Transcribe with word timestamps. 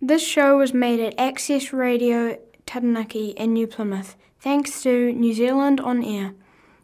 This 0.00 0.24
show 0.24 0.58
was 0.58 0.72
made 0.72 1.00
at 1.00 1.18
Access 1.18 1.72
Radio 1.72 2.38
Taranaki 2.66 3.30
in 3.30 3.52
New 3.52 3.66
Plymouth, 3.66 4.14
thanks 4.38 4.80
to 4.84 5.12
New 5.12 5.34
Zealand 5.34 5.80
On 5.80 6.04
Air. 6.04 6.34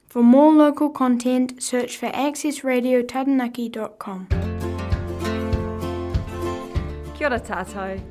For 0.08 0.20
more 0.20 0.52
local 0.52 0.90
content, 0.90 1.62
search 1.62 1.96
for 1.96 2.08
accessradiotaranaki.com. 2.08 4.26
Kia 7.14 7.28
ora 7.28 7.38
tātou. 7.38 8.02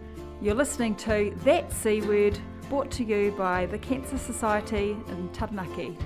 You're 0.41 0.55
listening 0.55 0.95
to 0.95 1.33
That 1.43 1.69
C 1.73 1.99
Word, 1.99 2.39
brought 2.69 2.89
to 2.91 3.03
you 3.03 3.33
by 3.37 3.65
the 3.65 3.79
Cancer 3.79 4.17
Society 4.17 4.95
in 5.09 5.27
Taranaki. 5.33 5.97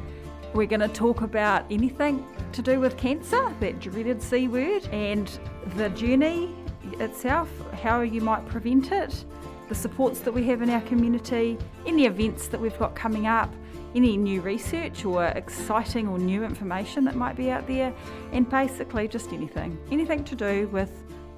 We're 0.55 0.65
going 0.65 0.79
to 0.79 0.87
talk 0.87 1.21
about 1.21 1.65
anything 1.69 2.25
to 2.51 2.63
do 2.63 2.79
with 2.79 2.97
cancer, 2.97 3.53
that 3.59 3.79
dreaded 3.79 4.23
C 4.23 4.47
word, 4.47 4.87
and 4.91 5.29
the 5.75 5.89
journey 5.89 6.55
itself, 6.99 7.49
how 7.73 8.01
you 8.01 8.21
might 8.21 8.45
prevent 8.47 8.91
it, 8.91 9.23
the 9.69 9.75
supports 9.75 10.19
that 10.21 10.31
we 10.31 10.43
have 10.45 10.61
in 10.61 10.69
our 10.69 10.81
community, 10.81 11.57
any 11.85 12.05
events 12.05 12.47
that 12.47 12.59
we've 12.59 12.77
got 12.79 12.95
coming 12.95 13.27
up, 13.27 13.53
any 13.95 14.17
new 14.17 14.41
research 14.41 15.05
or 15.05 15.25
exciting 15.25 16.07
or 16.07 16.19
new 16.19 16.43
information 16.43 17.03
that 17.05 17.15
might 17.15 17.35
be 17.35 17.49
out 17.49 17.67
there, 17.67 17.93
and 18.31 18.49
basically 18.49 19.07
just 19.07 19.31
anything. 19.33 19.77
Anything 19.91 20.23
to 20.25 20.35
do 20.35 20.67
with 20.69 20.91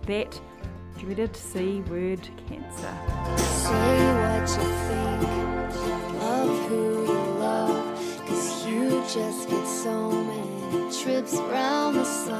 that 0.07 0.39
dreaded 0.97 1.35
C 1.35 1.81
word 1.81 2.27
cancer. 2.47 2.93
Say 3.37 3.97
what 4.15 4.49
you 4.49 4.69
think, 4.87 5.21
love 6.21 6.69
who 6.69 7.03
you 7.05 7.19
love, 7.39 8.27
cause 8.27 8.67
you 8.67 8.89
just 9.11 9.49
get 9.49 9.65
so 9.65 10.11
many 10.11 11.01
trips 11.01 11.35
around 11.35 11.95
the 11.95 12.03
sun. 12.03 12.38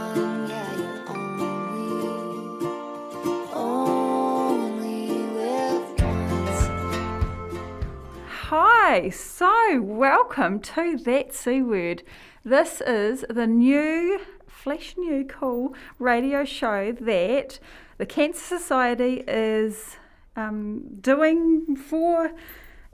Hi, 8.92 9.12
so 9.12 9.80
welcome 9.84 10.60
to 10.62 10.98
That 10.98 11.36
C 11.36 11.62
Word. 11.62 12.02
This 12.44 12.82
is 12.82 13.24
the 13.30 13.46
new, 13.46 14.20
flesh 14.48 14.96
new, 14.98 15.26
cool 15.26 15.76
radio 16.00 16.44
show 16.44 16.92
that 16.94 17.60
the 18.00 18.08
Cancer 18.08 18.58
Society 18.58 19.24
is 19.28 19.98
um, 20.36 20.98
doing 21.02 21.76
for 21.76 22.32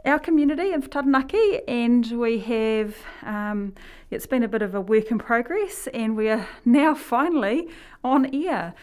our 0.03 0.19
community 0.19 0.73
in 0.73 0.81
Taranaki, 0.81 1.61
and 1.65 2.05
we 2.19 2.39
have 2.39 2.97
um, 3.23 3.73
it's 4.11 4.27
been 4.27 4.43
a 4.43 4.49
bit 4.49 4.61
of 4.61 4.75
a 4.75 4.81
work 4.81 5.11
in 5.11 5.17
progress, 5.17 5.87
and 5.93 6.17
we 6.17 6.27
are 6.27 6.45
now 6.65 6.93
finally 6.93 7.69
on 8.03 8.35
air. 8.35 8.73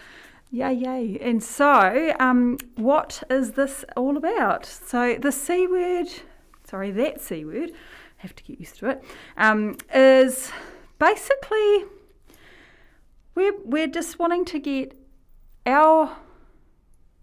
Yay, 0.50 0.72
yay. 0.72 1.18
And 1.20 1.44
so, 1.44 2.14
um, 2.18 2.56
what 2.76 3.22
is 3.28 3.52
this 3.52 3.84
all 3.98 4.16
about? 4.16 4.64
So, 4.64 5.18
the 5.20 5.30
C 5.30 5.66
word, 5.66 6.08
sorry, 6.72 6.90
that 6.90 7.20
C 7.20 7.44
word, 7.44 7.70
I 7.70 8.22
have 8.22 8.34
to 8.34 8.42
get 8.42 8.58
used 8.58 8.78
to 8.78 8.88
it, 8.88 9.04
um, 9.36 9.76
is 9.94 10.50
basically 10.98 11.84
we're, 13.34 13.52
we're 13.62 13.88
just 13.88 14.18
wanting 14.18 14.46
to 14.46 14.58
get 14.58 14.96
our 15.66 16.16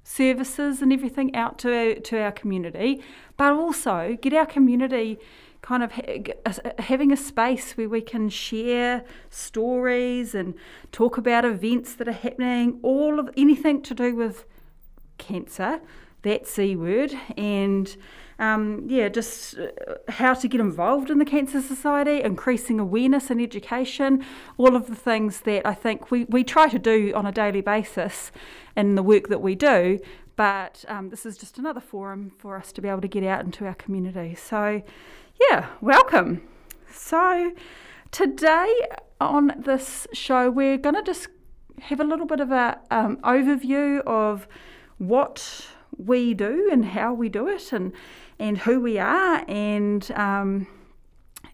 services 0.03 0.83
and 0.83 0.93
everything 0.93 1.35
out 1.35 1.57
to, 1.59 1.99
to 1.99 2.21
our 2.21 2.31
community, 2.31 3.01
but 3.37 3.53
also 3.53 4.19
get 4.21 4.33
our 4.33 4.45
community 4.45 5.17
kind 5.63 5.81
of 5.81 5.93
ha- 5.93 6.71
having 6.77 7.11
a 7.11 7.17
space 7.17 7.75
where 7.75 7.89
we 7.89 8.01
can 8.01 8.29
share 8.29 9.03
stories 9.31 10.35
and 10.35 10.53
talk 10.91 11.17
about 11.17 11.43
events 11.43 11.95
that 11.95 12.07
are 12.07 12.11
happening, 12.11 12.77
all 12.83 13.19
of 13.19 13.31
anything 13.35 13.81
to 13.81 13.95
do 13.95 14.15
with 14.15 14.45
cancer, 15.17 15.81
that 16.21 16.45
C 16.45 16.75
word, 16.75 17.15
and 17.35 17.97
um, 18.39 18.85
yeah, 18.87 19.09
just 19.09 19.57
uh, 19.57 19.67
how 20.07 20.33
to 20.33 20.47
get 20.47 20.61
involved 20.61 21.09
in 21.09 21.19
the 21.19 21.25
Cancer 21.25 21.61
Society, 21.61 22.21
increasing 22.21 22.79
awareness 22.79 23.29
and 23.29 23.41
education, 23.41 24.25
all 24.57 24.75
of 24.75 24.87
the 24.87 24.95
things 24.95 25.41
that 25.41 25.67
I 25.67 25.73
think 25.73 26.09
we, 26.09 26.23
we 26.25 26.45
try 26.45 26.69
to 26.69 26.79
do 26.79 27.11
on 27.13 27.25
a 27.25 27.33
daily 27.33 27.61
basis 27.61 28.31
in 28.77 28.95
the 28.95 29.03
work 29.03 29.27
that 29.27 29.41
we 29.41 29.55
do. 29.55 29.99
But 30.37 30.85
um, 30.87 31.09
this 31.09 31.25
is 31.25 31.37
just 31.37 31.57
another 31.57 31.81
forum 31.81 32.31
for 32.37 32.55
us 32.55 32.71
to 32.71 32.81
be 32.81 32.87
able 32.87 33.01
to 33.01 33.09
get 33.09 33.25
out 33.25 33.43
into 33.43 33.65
our 33.65 33.75
community. 33.75 34.35
So, 34.35 34.81
yeah, 35.49 35.67
welcome. 35.81 36.41
So, 36.89 37.51
today 38.11 38.87
on 39.19 39.53
this 39.57 40.07
show, 40.13 40.49
we're 40.49 40.77
going 40.77 40.95
to 40.95 41.03
just 41.03 41.27
have 41.81 41.99
a 41.99 42.05
little 42.05 42.25
bit 42.25 42.39
of 42.39 42.53
an 42.53 42.77
um, 42.89 43.17
overview 43.17 44.01
of 44.07 44.47
what 44.97 45.67
we 45.97 46.33
do 46.33 46.69
and 46.71 46.85
how 46.85 47.13
we 47.13 47.27
do 47.27 47.47
it 47.47 47.73
and 47.73 47.91
and 48.39 48.57
who 48.59 48.79
we 48.79 48.97
are 48.97 49.43
and 49.47 50.11
um, 50.11 50.67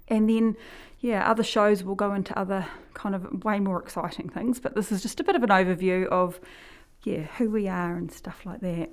and 0.08 0.30
then 0.30 0.56
yeah 1.00 1.30
other 1.30 1.44
shows 1.44 1.84
will 1.84 1.96
go 1.96 2.14
into 2.14 2.38
other 2.38 2.66
kind 2.94 3.16
of 3.16 3.44
way 3.44 3.60
more 3.60 3.82
exciting 3.82 4.30
things 4.30 4.60
but 4.60 4.76
this 4.76 4.92
is 4.92 5.02
just 5.02 5.20
a 5.20 5.24
bit 5.24 5.36
of 5.36 5.44
an 5.44 5.50
overview 5.50 6.06
of 6.08 6.40
yeah 7.06 7.24
who 7.38 7.50
we 7.50 7.68
are 7.68 7.96
and 7.96 8.12
stuff 8.12 8.46
like 8.46 8.62
that. 8.62 8.90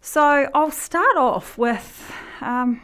So 0.00 0.48
I'll 0.54 0.70
start 0.70 1.16
off 1.16 1.58
with 1.58 2.12
um, 2.40 2.80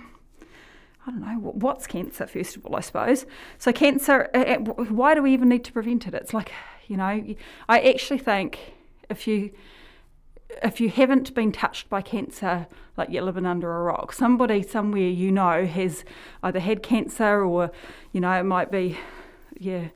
I 1.06 1.10
don't 1.10 1.20
know 1.20 1.38
what's 1.38 1.86
cancer 1.86 2.26
first 2.26 2.56
of 2.56 2.66
all 2.66 2.74
I 2.74 2.80
suppose? 2.80 3.26
So 3.58 3.72
cancer 3.72 4.30
uh, 4.34 4.38
uh, 4.38 4.58
why 4.58 5.14
do 5.14 5.22
we 5.22 5.32
even 5.32 5.48
need 5.48 5.64
to 5.64 5.72
prevent 5.72 6.06
it? 6.06 6.14
It's 6.14 6.34
like 6.34 6.52
you 6.88 6.96
know 6.96 7.34
I 7.68 7.80
actually 7.80 8.18
think 8.18 8.58
if 9.08 9.26
you 9.28 9.52
if 10.62 10.80
you 10.80 10.88
haven't 10.88 11.34
been 11.34 11.52
touched 11.52 11.88
by 11.88 12.02
cancer, 12.02 12.66
like 12.96 13.10
you're 13.10 13.22
living 13.22 13.46
under 13.46 13.74
a 13.74 13.82
rock, 13.82 14.12
somebody 14.12 14.62
somewhere 14.62 15.02
you 15.02 15.32
know 15.32 15.66
has 15.66 16.04
either 16.42 16.60
had 16.60 16.82
cancer 16.82 17.44
or, 17.44 17.70
you 18.12 18.20
know, 18.20 18.32
it 18.32 18.44
might 18.44 18.70
be, 18.70 18.98
yeah, 19.58 19.88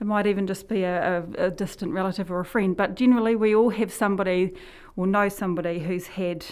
it 0.00 0.06
might 0.06 0.26
even 0.26 0.46
just 0.46 0.68
be 0.68 0.82
a, 0.82 1.24
a, 1.38 1.46
a 1.46 1.50
distant 1.50 1.92
relative 1.92 2.30
or 2.30 2.40
a 2.40 2.44
friend. 2.44 2.76
But 2.76 2.94
generally, 2.94 3.36
we 3.36 3.54
all 3.54 3.70
have 3.70 3.92
somebody 3.92 4.54
or 4.96 5.06
know 5.06 5.28
somebody 5.28 5.80
who's 5.80 6.08
had 6.08 6.44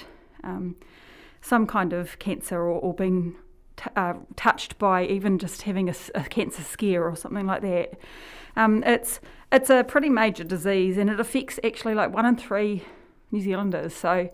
um, 0.45 0.77
some 1.41 1.67
kind 1.67 1.93
of 1.93 2.19
cancer 2.19 2.59
or, 2.59 2.81
or 2.81 2.95
been 2.95 3.37
t- 3.77 3.91
uh, 3.97 4.15
touched 4.37 4.79
by 4.79 5.05
even 5.07 5.39
just 5.39 5.63
having 5.63 5.89
a, 5.89 5.95
a, 6.15 6.23
cancer 6.23 6.63
scare 6.63 7.05
or 7.05 7.17
something 7.17 7.47
like 7.47 7.63
that. 7.63 7.99
Um, 8.57 8.83
it's 8.85 9.21
it's 9.51 9.71
a 9.71 9.85
pretty 9.85 10.09
major 10.09 10.45
disease 10.45 10.97
and 10.97 11.11
it 11.11 11.21
affects 11.21 11.59
actually 11.63 11.95
like 11.95 12.15
one 12.15 12.25
in 12.25 12.37
three 12.37 12.85
New 13.33 13.41
Zealanders. 13.41 13.95
So 13.95 14.31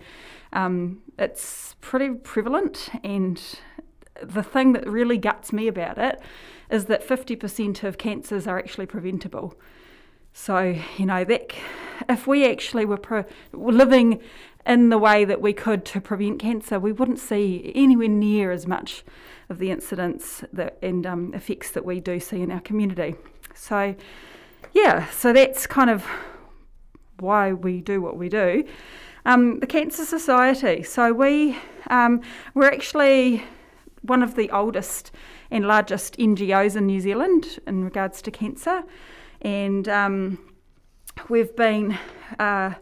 um, 0.53 1.00
it's 1.19 1.76
pretty 1.81 2.10
prevalent. 2.10 2.91
And 3.03 3.41
the 4.22 4.42
thing 4.42 4.72
that 4.72 4.86
really 4.88 5.16
guts 5.16 5.53
me 5.53 5.69
about 5.69 5.98
it 5.98 6.20
is 6.70 6.86
that 6.86 7.06
50% 7.06 7.82
of 7.84 7.97
cancers 7.98 8.47
are 8.47 8.59
actually 8.59 8.86
preventable. 8.86 9.59
So, 10.32 10.76
you 10.97 11.06
know, 11.06 11.25
that 11.25 11.53
if 12.09 12.26
we 12.26 12.48
actually 12.48 12.84
were, 12.84 13.26
were 13.53 13.72
living 13.72 14.20
in 14.66 14.91
the 14.91 14.98
way 14.98 15.25
that 15.25 15.41
we 15.41 15.53
could 15.53 15.84
to 15.86 16.00
prevent 16.00 16.41
cancer, 16.41 16.78
we 16.78 16.92
wouldn't 16.92 17.19
see 17.19 17.72
anywhere 17.75 18.09
near 18.09 18.53
as 18.53 18.66
much 18.66 19.03
of 19.48 19.59
the 19.59 19.70
incidents 19.70 20.44
that, 20.53 20.78
and 20.82 21.06
um, 21.06 21.32
effects 21.34 21.70
that 21.70 21.84
we 21.84 22.00
do 22.00 22.20
see 22.20 22.42
in 22.42 22.50
our 22.50 22.60
community. 22.60 23.16
So, 23.54 23.97
yeah, 24.72 25.09
so 25.10 25.32
that's 25.32 25.66
kind 25.66 25.88
of 25.88 26.06
why 27.21 27.53
we 27.53 27.81
do 27.81 28.01
what 28.01 28.17
we 28.17 28.29
do. 28.29 28.65
Um, 29.25 29.61
the 29.61 29.67
Cancer 29.67 30.05
Society. 30.05 30.83
So 30.83 31.12
we 31.12 31.59
um, 31.89 32.21
we're 32.55 32.71
actually 32.71 33.45
one 34.03 34.23
of 34.23 34.37
the 34.37 34.51
oldest 34.51 35.11
and 35.51 35.67
largest 35.67 36.17
NGOs 36.19 36.77
in 36.77 36.87
New 36.87 37.01
Zealand 37.01 37.59
in 37.67 37.84
regards 37.84 38.23
to 38.23 38.31
cancer, 38.31 38.84
and 39.43 39.89
um, 39.89 40.39
we've 41.28 41.55
been 41.57 41.99
uh, 42.39 42.75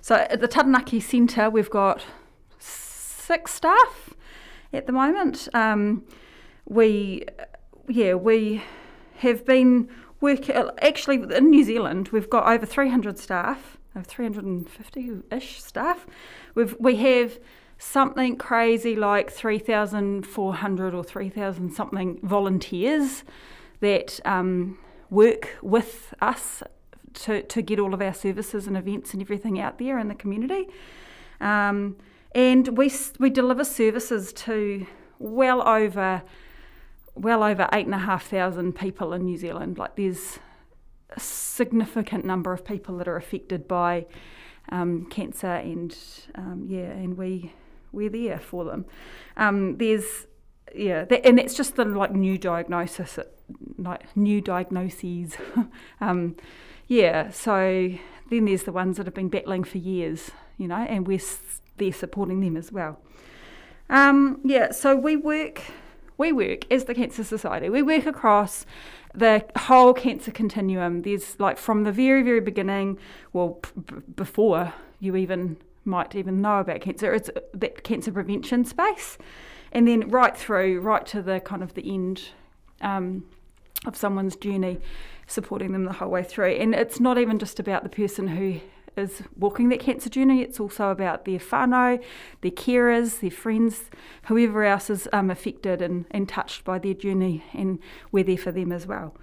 so 0.00 0.16
at 0.16 0.40
the 0.40 0.48
Taranaki 0.48 1.00
Centre 1.00 1.50
we've 1.50 1.70
got 1.70 2.04
six 2.58 3.54
staff 3.54 4.14
at 4.72 4.86
the 4.86 4.92
moment. 4.92 5.48
Um, 5.54 6.04
we 6.66 7.24
yeah 7.88 8.14
we 8.14 8.62
have 9.16 9.44
been 9.44 9.88
work 10.20 10.48
actually 10.50 11.16
in 11.16 11.50
New 11.50 11.62
Zealand 11.62 12.08
we've 12.08 12.30
got 12.30 12.46
over 12.46 12.64
300 12.64 13.18
staff 13.18 13.78
350-ish 14.02 15.62
staff 15.62 16.06
we've 16.54 16.76
we 16.78 16.96
have 16.96 17.38
something 17.78 18.36
crazy 18.36 18.96
like 18.96 19.30
3400 19.30 20.94
or 20.94 21.04
3000 21.04 21.72
something 21.72 22.18
volunteers 22.22 23.24
that 23.80 24.20
um, 24.24 24.78
work 25.10 25.56
with 25.60 26.14
us 26.20 26.62
to, 27.12 27.42
to 27.42 27.62
get 27.62 27.78
all 27.78 27.94
of 27.94 28.00
our 28.00 28.14
services 28.14 28.66
and 28.66 28.76
events 28.76 29.12
and 29.12 29.22
everything 29.22 29.60
out 29.60 29.78
there 29.78 29.98
in 29.98 30.08
the 30.08 30.14
community 30.14 30.68
um, 31.40 31.96
and 32.34 32.76
we 32.76 32.90
we 33.18 33.30
deliver 33.30 33.64
services 33.64 34.32
to 34.32 34.86
well 35.18 35.66
over 35.66 36.22
well 37.14 37.42
over 37.42 37.68
eight 37.72 37.86
and 37.86 37.94
a 37.94 37.98
half 37.98 38.26
thousand 38.26 38.74
people 38.74 39.12
in 39.12 39.24
New 39.24 39.36
Zealand. 39.36 39.78
Like 39.78 39.96
there's 39.96 40.38
a 41.14 41.20
significant 41.20 42.24
number 42.24 42.52
of 42.52 42.64
people 42.64 42.98
that 42.98 43.08
are 43.08 43.16
affected 43.16 43.66
by 43.68 44.06
um, 44.70 45.06
cancer, 45.06 45.46
and 45.46 45.96
um, 46.34 46.64
yeah, 46.66 46.90
and 46.90 47.16
we 47.16 47.52
we're 47.92 48.10
there 48.10 48.38
for 48.38 48.64
them. 48.64 48.86
Um, 49.36 49.76
there's 49.78 50.26
yeah, 50.74 51.04
that, 51.04 51.26
and 51.26 51.38
that's 51.38 51.54
just 51.54 51.76
the 51.76 51.84
like 51.84 52.12
new 52.12 52.38
diagnosis, 52.38 53.18
like 53.78 54.16
new 54.16 54.40
diagnoses. 54.40 55.36
um, 56.00 56.36
yeah, 56.86 57.30
so 57.30 57.94
then 58.30 58.44
there's 58.46 58.64
the 58.64 58.72
ones 58.72 58.96
that 58.96 59.06
have 59.06 59.14
been 59.14 59.28
battling 59.28 59.64
for 59.64 59.78
years, 59.78 60.30
you 60.58 60.68
know, 60.68 60.76
and 60.76 61.06
we're 61.06 61.20
there 61.76 61.92
supporting 61.92 62.40
them 62.40 62.56
as 62.56 62.72
well. 62.72 63.00
Um, 63.88 64.40
yeah, 64.44 64.72
so 64.72 64.96
we 64.96 65.16
work, 65.16 65.62
we 66.16 66.32
work 66.32 66.70
as 66.70 66.84
the 66.84 66.94
Cancer 66.94 67.24
Society. 67.24 67.68
We 67.68 67.82
work 67.82 68.06
across 68.06 68.66
the 69.14 69.44
whole 69.56 69.94
cancer 69.94 70.30
continuum. 70.30 71.02
There's 71.02 71.38
like 71.38 71.58
from 71.58 71.84
the 71.84 71.92
very, 71.92 72.22
very 72.22 72.40
beginning, 72.40 72.98
well, 73.32 73.60
before 74.16 74.72
you 75.00 75.16
even 75.16 75.56
might 75.84 76.14
even 76.14 76.40
know 76.40 76.60
about 76.60 76.80
cancer, 76.80 77.12
it's 77.12 77.30
that 77.52 77.84
cancer 77.84 78.10
prevention 78.10 78.64
space, 78.64 79.18
and 79.72 79.86
then 79.86 80.08
right 80.08 80.36
through, 80.36 80.80
right 80.80 81.06
to 81.06 81.22
the 81.22 81.40
kind 81.40 81.62
of 81.62 81.74
the 81.74 81.92
end 81.92 82.28
um, 82.80 83.24
of 83.86 83.96
someone's 83.96 84.36
journey, 84.36 84.80
supporting 85.26 85.72
them 85.72 85.84
the 85.84 85.92
whole 85.92 86.08
way 86.08 86.22
through. 86.22 86.52
And 86.52 86.74
it's 86.74 87.00
not 87.00 87.18
even 87.18 87.38
just 87.38 87.60
about 87.60 87.82
the 87.82 87.88
person 87.88 88.28
who 88.28 88.60
is 88.96 89.22
walking 89.36 89.68
that 89.70 89.80
cancer 89.80 90.08
journey, 90.08 90.42
it's 90.42 90.60
also 90.60 90.90
about 90.90 91.24
their 91.24 91.38
whānau, 91.38 92.02
their 92.40 92.50
carers, 92.50 93.20
their 93.20 93.30
friends, 93.30 93.90
whoever 94.24 94.64
else 94.64 94.90
is 94.90 95.08
um, 95.12 95.30
affected 95.30 95.82
and, 95.82 96.06
and 96.10 96.28
touched 96.28 96.64
by 96.64 96.78
their 96.78 96.94
journey, 96.94 97.44
and 97.52 97.78
we're 98.12 98.24
there 98.24 98.38
for 98.38 98.52
them 98.52 98.72
as 98.72 98.86
well. 98.86 99.14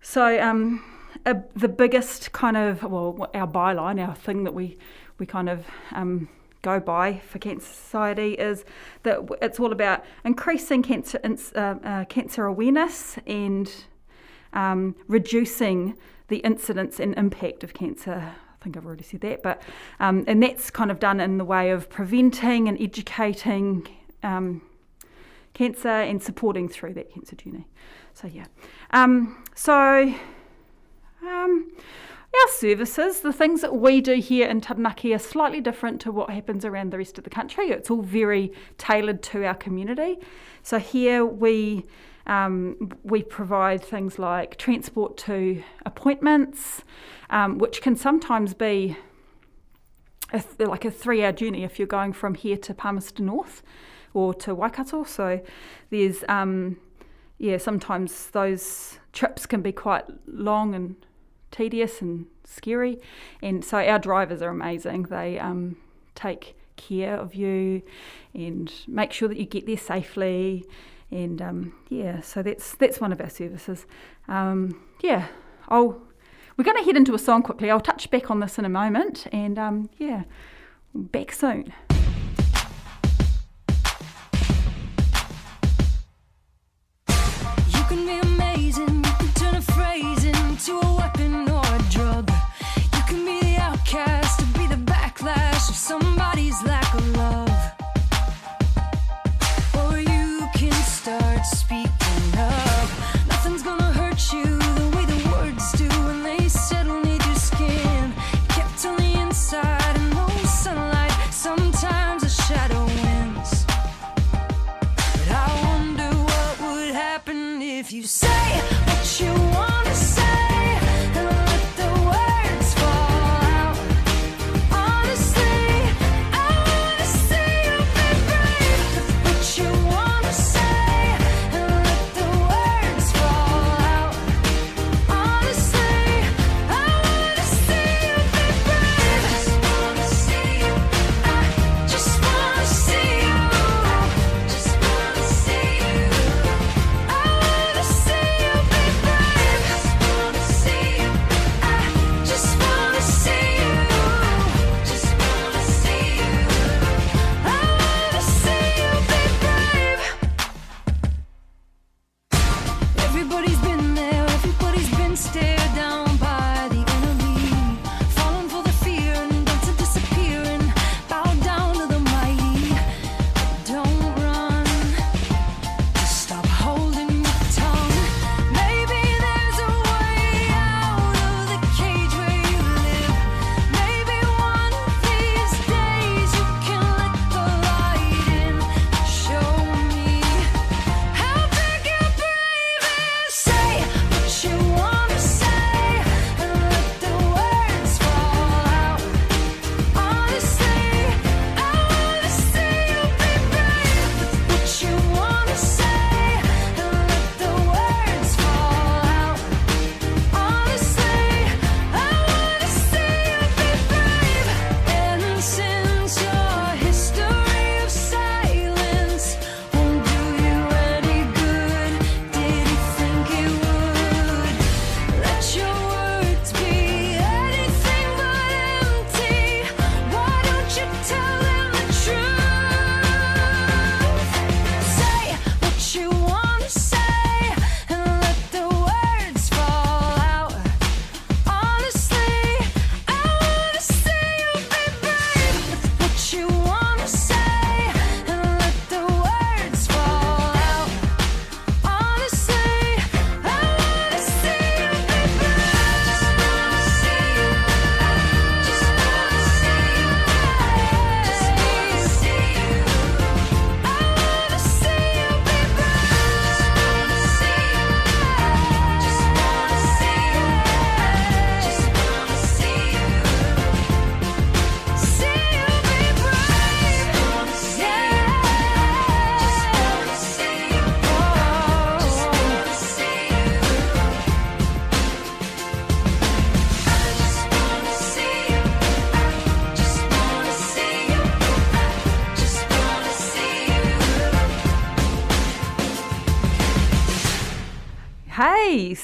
So, 0.00 0.40
um, 0.42 0.84
a, 1.26 1.36
the 1.54 1.68
biggest 1.68 2.32
kind 2.32 2.56
of, 2.56 2.82
well, 2.82 3.28
our 3.34 3.46
byline, 3.46 4.06
our 4.06 4.14
thing 4.14 4.44
that 4.44 4.54
we, 4.54 4.78
we 5.18 5.26
kind 5.26 5.48
of 5.48 5.66
um, 5.92 6.28
go 6.62 6.80
by 6.80 7.20
for 7.28 7.38
Cancer 7.38 7.72
Society 7.72 8.34
is 8.34 8.64
that 9.02 9.20
it's 9.40 9.60
all 9.60 9.72
about 9.72 10.04
increasing 10.24 10.82
cancer, 10.82 11.20
uh, 11.54 11.58
uh, 11.58 12.04
cancer 12.06 12.46
awareness 12.46 13.18
and 13.26 13.72
um, 14.52 14.94
reducing 15.08 15.96
the 16.28 16.38
incidence 16.38 16.98
and 16.98 17.14
impact 17.18 17.62
of 17.62 17.74
cancer 17.74 18.32
I 18.62 18.64
think 18.64 18.76
I've 18.76 18.86
already 18.86 19.02
said 19.02 19.22
that, 19.22 19.42
but 19.42 19.60
um, 19.98 20.22
and 20.28 20.40
that's 20.40 20.70
kind 20.70 20.92
of 20.92 21.00
done 21.00 21.18
in 21.18 21.36
the 21.36 21.44
way 21.44 21.70
of 21.70 21.90
preventing 21.90 22.68
and 22.68 22.80
educating 22.80 23.88
um, 24.22 24.62
cancer 25.52 25.88
and 25.88 26.22
supporting 26.22 26.68
through 26.68 26.94
that 26.94 27.12
cancer 27.12 27.34
journey. 27.34 27.66
So 28.14 28.28
yeah, 28.28 28.44
um, 28.92 29.42
so 29.56 30.14
um, 31.26 31.72
our 32.34 32.52
services, 32.52 33.18
the 33.18 33.32
things 33.32 33.62
that 33.62 33.74
we 33.74 34.00
do 34.00 34.14
here 34.20 34.46
in 34.46 34.60
Taranaki 34.60 35.12
are 35.12 35.18
slightly 35.18 35.60
different 35.60 36.00
to 36.02 36.12
what 36.12 36.30
happens 36.30 36.64
around 36.64 36.92
the 36.92 36.98
rest 36.98 37.18
of 37.18 37.24
the 37.24 37.30
country. 37.30 37.70
It's 37.70 37.90
all 37.90 38.02
very 38.02 38.52
tailored 38.78 39.24
to 39.24 39.44
our 39.44 39.56
community. 39.56 40.18
So 40.62 40.78
here 40.78 41.26
we 41.26 41.84
um, 42.26 42.92
we 43.02 43.22
provide 43.22 43.82
things 43.82 44.18
like 44.18 44.56
transport 44.56 45.16
to 45.18 45.62
appointments, 45.84 46.82
um, 47.30 47.58
which 47.58 47.82
can 47.82 47.96
sometimes 47.96 48.54
be 48.54 48.96
a 50.32 50.40
th- 50.40 50.68
like 50.68 50.84
a 50.84 50.90
three 50.90 51.24
hour 51.24 51.32
journey 51.32 51.64
if 51.64 51.78
you're 51.78 51.86
going 51.86 52.12
from 52.12 52.34
here 52.34 52.56
to 52.56 52.74
Palmerston 52.74 53.26
North 53.26 53.62
or 54.14 54.34
to 54.34 54.54
Waikato. 54.54 55.04
So 55.04 55.40
there's, 55.90 56.24
um, 56.28 56.78
yeah, 57.38 57.58
sometimes 57.58 58.28
those 58.30 58.98
trips 59.12 59.46
can 59.46 59.62
be 59.62 59.72
quite 59.72 60.04
long 60.26 60.74
and 60.74 60.96
tedious 61.50 62.00
and 62.00 62.26
scary. 62.44 63.00
And 63.42 63.64
so 63.64 63.78
our 63.78 63.98
drivers 63.98 64.42
are 64.42 64.50
amazing. 64.50 65.04
They 65.04 65.38
um, 65.38 65.76
take 66.14 66.56
care 66.76 67.16
of 67.16 67.34
you 67.34 67.82
and 68.34 68.72
make 68.86 69.12
sure 69.12 69.28
that 69.28 69.36
you 69.38 69.46
get 69.46 69.66
there 69.66 69.76
safely 69.76 70.64
and 71.12 71.42
um, 71.42 71.74
yeah, 71.88 72.20
so 72.20 72.42
that's 72.42 72.74
that's 72.76 73.00
one 73.00 73.12
of 73.12 73.20
our 73.20 73.28
services. 73.28 73.86
Um, 74.28 74.82
yeah, 75.02 75.28
I'll 75.68 76.00
we're 76.56 76.64
going 76.64 76.76
to 76.78 76.84
head 76.84 76.96
into 76.96 77.14
a 77.14 77.18
song 77.18 77.42
quickly. 77.42 77.70
I'll 77.70 77.80
touch 77.80 78.10
back 78.10 78.30
on 78.30 78.40
this 78.40 78.58
in 78.58 78.64
a 78.64 78.68
moment, 78.68 79.26
and 79.32 79.58
um, 79.58 79.90
yeah, 79.98 80.24
back 80.94 81.32
soon. 81.32 81.72
You 87.08 87.82
can 87.88 88.06
be 88.06 88.18
amazing, 88.18 89.02
turn 89.34 89.56
a 89.56 89.62
phrase 89.62 90.24
into 90.24 90.78
a 90.78 90.96
weapon 90.96 91.48
or 91.50 91.62
a 91.64 91.82
drug. 91.90 92.30
You 92.94 93.02
can 93.06 93.24
be 93.24 93.40
the 93.40 93.56
outcast, 93.60 94.40
be 94.54 94.66
the 94.66 94.76
backlash 94.76 95.68
of 95.68 95.76
somebody's 95.76 96.62
lack 96.64 96.94
of 96.94 97.16
love. 97.16 97.51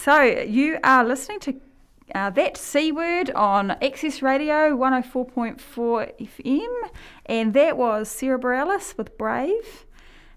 So 0.09 0.23
you 0.23 0.79
are 0.83 1.05
listening 1.05 1.39
to 1.41 1.61
uh, 2.15 2.31
that 2.31 2.57
C 2.57 2.93
word 2.93 3.31
on 3.33 3.73
Access 3.73 4.23
Radio 4.23 4.75
104.4 4.75 5.59
FM, 6.19 6.91
and 7.27 7.53
that 7.53 7.77
was 7.77 8.09
Sara 8.09 8.39
Bareilles 8.39 8.97
with 8.97 9.19
Brave. 9.19 9.85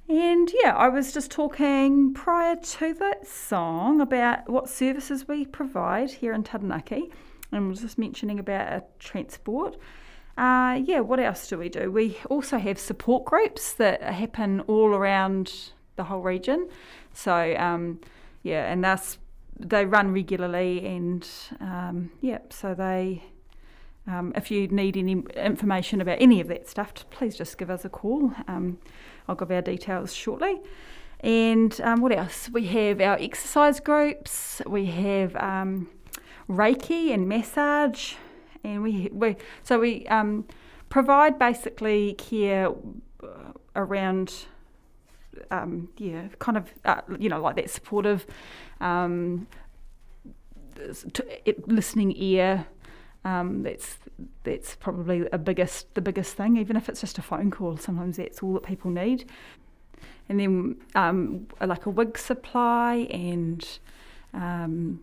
And 0.10 0.52
yeah, 0.62 0.76
I 0.76 0.90
was 0.90 1.14
just 1.14 1.32
talking 1.32 2.14
prior 2.14 2.58
to 2.58 2.94
that 2.96 3.26
song 3.26 4.02
about 4.02 4.50
what 4.50 4.68
services 4.68 5.30
we 5.30 5.46
provide 5.46 6.12
here 6.12 6.34
in 6.34 6.44
Taranaki, 6.44 7.10
and 7.54 7.66
I 7.66 7.70
was 7.70 7.80
just 7.80 7.98
mentioning 7.98 8.40
about 8.40 8.74
a 8.74 8.84
transport. 9.00 9.78
Uh, 10.38 10.82
yeah, 10.84 11.00
what 11.00 11.22
else 11.22 11.48
do 11.48 11.58
we 11.58 11.70
do? 11.70 11.90
We 11.90 12.18
also 12.30 12.58
have 12.58 12.78
support 12.78 13.24
groups 13.24 13.72
that 13.76 14.04
happen 14.04 14.60
all 14.68 14.94
around 14.94 15.54
the 15.96 16.04
whole 16.04 16.24
region. 16.24 16.68
So 17.14 17.56
um, 17.56 18.02
yeah, 18.44 18.70
and 18.70 18.84
that's 18.84 19.18
they 19.60 19.86
run 19.86 20.14
regularly, 20.14 20.86
and 20.86 21.28
um, 21.60 22.12
yeah, 22.22 22.40
so 22.50 22.74
they. 22.74 23.24
Um, 24.08 24.34
if 24.36 24.50
you 24.50 24.68
need 24.68 24.98
any 24.98 25.24
information 25.36 26.02
about 26.02 26.18
any 26.20 26.42
of 26.42 26.48
that 26.48 26.68
stuff, 26.68 26.92
please 27.12 27.36
just 27.36 27.60
give 27.60 27.70
us 27.70 27.86
a 27.86 27.90
call. 27.90 28.34
Um, 28.48 28.80
I'll 29.28 29.36
give 29.36 29.52
our 29.52 29.62
details 29.62 30.12
shortly. 30.12 30.60
And 31.20 31.80
um, 31.82 32.02
what 32.02 32.12
else? 32.12 32.50
We 32.50 32.66
have 32.66 33.00
our 33.00 33.18
exercise 33.20 33.80
groups. 33.80 34.60
We 34.66 34.88
have 34.88 35.36
um, 35.36 35.88
Reiki 36.50 37.14
and 37.14 37.30
massage, 37.30 38.16
and 38.64 38.82
we 38.82 39.10
we 39.14 39.36
so 39.62 39.80
we 39.80 40.08
um, 40.08 40.48
provide 40.90 41.38
basically 41.38 42.14
care 42.14 42.72
around 43.76 44.46
um, 45.50 45.90
yeah, 45.98 46.28
kind 46.40 46.58
of, 46.58 46.72
uh, 46.86 47.02
you 47.20 47.30
know, 47.30 47.42
like 47.42 47.56
that 47.56 47.70
supportive, 47.70 48.26
um, 48.80 49.48
listening 51.68 52.14
ear. 52.16 52.66
Um, 53.24 53.62
that's 53.62 54.00
that's 54.44 54.76
probably 54.76 55.28
a 55.32 55.38
biggest 55.38 55.94
the 55.94 56.02
biggest 56.02 56.36
thing. 56.36 56.58
Even 56.58 56.76
if 56.76 56.90
it's 56.90 57.02
just 57.02 57.20
a 57.20 57.22
phone 57.22 57.52
call, 57.52 57.78
sometimes 57.78 58.18
that's 58.18 58.42
all 58.42 58.54
that 58.54 58.64
people 58.64 58.90
need. 58.90 59.30
And 60.28 60.40
then 60.40 60.76
um, 60.96 61.48
like 61.60 61.86
a 61.86 61.90
wig 61.90 62.18
supply 62.18 63.08
and 63.12 63.80
um, 64.34 65.02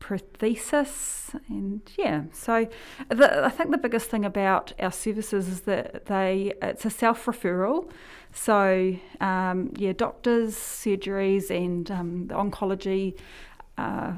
prothesis 0.00 1.34
and 1.48 1.82
yeah 1.98 2.22
so 2.32 2.68
the, 3.08 3.44
i 3.44 3.48
think 3.48 3.70
the 3.70 3.78
biggest 3.78 4.08
thing 4.08 4.24
about 4.24 4.72
our 4.78 4.92
services 4.92 5.48
is 5.48 5.62
that 5.62 6.06
they 6.06 6.52
it's 6.62 6.84
a 6.84 6.90
self-referral 6.90 7.90
so 8.32 8.94
um, 9.20 9.72
yeah 9.76 9.92
doctors 9.92 10.54
surgeries 10.54 11.50
and 11.50 11.90
um, 11.90 12.26
the 12.28 12.34
oncology 12.34 13.18
uh, 13.76 14.12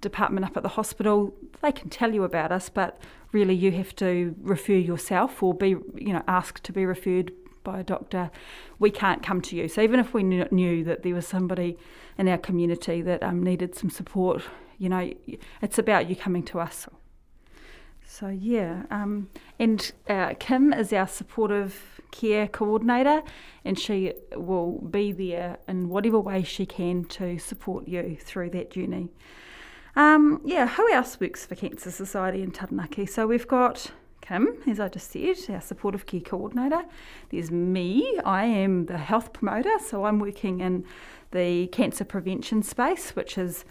department 0.00 0.46
up 0.46 0.56
at 0.56 0.62
the 0.62 0.70
hospital 0.70 1.34
they 1.62 1.72
can 1.72 1.88
tell 1.88 2.14
you 2.14 2.22
about 2.22 2.52
us 2.52 2.68
but 2.68 3.00
really 3.32 3.54
you 3.54 3.72
have 3.72 3.94
to 3.96 4.34
refer 4.40 4.72
yourself 4.72 5.42
or 5.42 5.52
be 5.52 5.70
you 5.96 6.12
know 6.12 6.22
asked 6.28 6.62
to 6.64 6.72
be 6.72 6.86
referred 6.86 7.32
by 7.66 7.80
a 7.80 7.82
doctor, 7.82 8.30
we 8.78 8.90
can't 8.90 9.22
come 9.22 9.42
to 9.42 9.56
you. 9.56 9.68
So 9.68 9.82
even 9.82 10.00
if 10.00 10.14
we 10.14 10.22
knew 10.22 10.84
that 10.84 11.02
there 11.02 11.14
was 11.14 11.26
somebody 11.26 11.76
in 12.16 12.28
our 12.28 12.38
community 12.38 13.02
that 13.02 13.22
um, 13.22 13.42
needed 13.42 13.74
some 13.74 13.90
support, 13.90 14.42
you 14.78 14.88
know, 14.88 15.12
it's 15.62 15.78
about 15.78 16.08
you 16.08 16.16
coming 16.16 16.42
to 16.44 16.60
us. 16.60 16.86
So 18.04 18.28
yeah, 18.28 18.84
um, 18.90 19.28
and 19.58 19.92
uh, 20.08 20.34
Kim 20.38 20.72
is 20.72 20.92
our 20.92 21.08
supportive 21.08 22.00
care 22.12 22.48
coordinator, 22.48 23.22
and 23.64 23.78
she 23.78 24.14
will 24.34 24.78
be 24.78 25.12
there 25.12 25.58
in 25.68 25.88
whatever 25.88 26.20
way 26.20 26.42
she 26.42 26.66
can 26.66 27.04
to 27.06 27.38
support 27.38 27.88
you 27.88 28.16
through 28.20 28.50
that 28.50 28.70
journey. 28.70 29.10
Um, 29.96 30.40
yeah, 30.44 30.66
who 30.66 30.90
else 30.92 31.18
works 31.18 31.46
for 31.46 31.56
Cancer 31.56 31.90
Society 31.90 32.42
in 32.42 32.52
Taranaki? 32.52 33.06
So 33.06 33.26
we've 33.26 33.48
got 33.48 33.90
Kim, 34.20 34.58
as 34.66 34.80
I 34.80 34.88
just 34.88 35.10
said, 35.10 35.36
our 35.48 35.60
supportive 35.60 36.06
care 36.06 36.20
coordinator. 36.20 36.84
There's 37.30 37.50
me, 37.50 38.18
I 38.24 38.44
am 38.44 38.86
the 38.86 38.98
health 38.98 39.32
promoter, 39.32 39.78
so 39.84 40.04
I'm 40.04 40.18
working 40.18 40.60
in 40.60 40.84
the 41.32 41.66
cancer 41.68 42.04
prevention 42.04 42.62
space, 42.62 43.10
which 43.16 43.38
is 43.38 43.64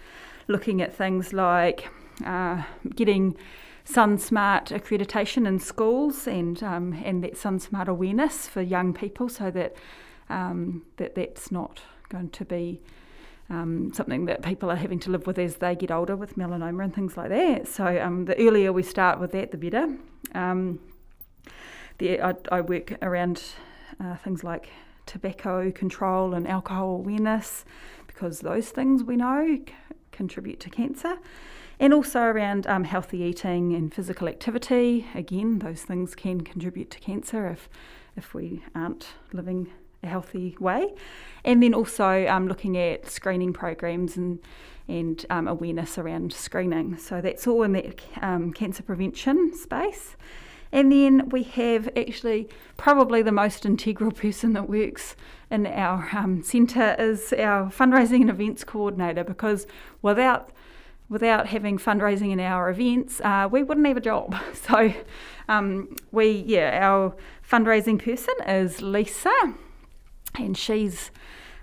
looking 0.48 0.82
at 0.82 0.94
things 0.94 1.34
like 1.34 1.90
uh, 2.26 2.64
getting 2.96 3.36
SunSmart 3.86 4.68
accreditation 4.68 5.48
in 5.48 5.60
schools 5.60 6.28
and 6.28 6.62
um, 6.64 7.02
and 7.04 7.24
that 7.24 7.34
SunSmart 7.34 7.88
awareness 7.88 8.48
for 8.48 8.62
young 8.62 8.94
people, 8.94 9.30
so 9.30 9.52
that 9.52 9.76
um, 10.30 10.84
that 10.98 11.16
that's 11.16 11.52
not 11.52 11.82
going 12.10 12.30
to 12.30 12.46
be 12.46 12.82
um, 13.50 13.92
something 13.94 14.26
that 14.26 14.42
people 14.42 14.72
are 14.72 14.76
having 14.76 15.00
to 15.00 15.12
live 15.12 15.28
with 15.28 15.38
as 15.38 15.58
they 15.58 15.76
get 15.76 15.92
older 15.92 16.16
with 16.16 16.36
melanoma 16.36 16.84
and 16.84 16.96
things 16.96 17.16
like 17.16 17.30
that. 17.30 17.68
So 17.68 18.02
um, 18.02 18.26
the 18.26 18.38
earlier 18.40 18.74
we 18.74 18.84
start 18.84 19.20
with 19.20 19.32
that, 19.34 19.52
the 19.52 19.58
better. 19.58 19.96
Um, 20.34 20.80
the, 22.00 22.22
I, 22.22 22.34
I, 22.52 22.62
work 22.62 22.98
around 23.02 23.42
uh, 24.04 24.16
things 24.18 24.44
like 24.44 24.70
tobacco 25.06 25.72
control 25.72 26.34
and 26.34 26.48
alcohol 26.48 26.96
awareness 26.96 27.64
because 28.08 28.40
those 28.40 28.70
things 28.70 29.04
we 29.04 29.16
know 29.16 29.60
contribute 30.16 30.60
to 30.62 30.70
cancer. 30.70 31.18
And 31.80 31.94
also 31.94 32.22
around 32.22 32.68
um, 32.68 32.86
healthy 32.86 33.20
eating 33.20 33.74
and 33.74 33.94
physical 33.94 34.28
activity. 34.30 35.06
Again, 35.14 35.60
those 35.60 35.82
things 35.82 36.16
can 36.16 36.42
contribute 36.42 36.90
to 36.92 37.00
cancer 37.00 37.48
if, 37.48 37.68
if 38.16 38.34
we 38.34 38.64
aren't 38.74 39.08
living 39.34 39.68
a 40.02 40.08
healthy 40.08 40.56
way. 40.60 40.94
And 41.44 41.62
then 41.62 41.74
also 41.74 42.26
um, 42.28 42.48
looking 42.48 42.78
at 42.78 43.10
screening 43.10 43.54
programs 43.54 44.16
and 44.18 44.40
and 44.88 45.26
um, 45.30 45.48
awareness 45.48 45.98
around 45.98 46.32
screening. 46.32 46.98
So 46.98 47.22
that's 47.22 47.48
all 47.48 47.64
in 47.64 47.72
that 47.74 48.02
um, 48.22 48.54
cancer 48.54 48.84
prevention 48.84 49.52
space. 49.56 50.16
And 50.72 50.92
then 50.92 51.30
we 51.30 51.44
have 51.44 51.90
actually 51.96 52.50
probably 52.78 53.22
the 53.22 53.32
most 53.32 53.66
integral 53.66 54.12
person 54.12 54.54
that 54.54 54.70
works 54.70 55.16
in 55.50 55.68
our 55.68 56.10
um, 56.12 56.44
centre 56.44 56.96
is 56.98 57.34
our 57.34 57.70
fundraising 57.70 58.22
and 58.22 58.30
events 58.30 58.64
coordinator 58.64 59.24
because 59.24 59.68
without 60.02 60.52
without 61.08 61.48
having 61.48 61.78
fundraising 61.78 62.32
in 62.32 62.40
our 62.40 62.70
events, 62.72 63.22
uh, 63.22 63.48
we 63.52 63.62
wouldn't 63.62 63.86
have 63.86 63.98
a 63.98 64.02
job. 64.02 64.36
So 64.54 64.94
um, 65.48 65.96
we 66.12 66.30
yeah 66.48 66.80
our 66.82 67.16
fundraising 67.48 68.04
person 68.04 68.34
is 68.48 68.82
Lisa, 68.82 69.34
and 70.34 70.58
she's 70.58 71.12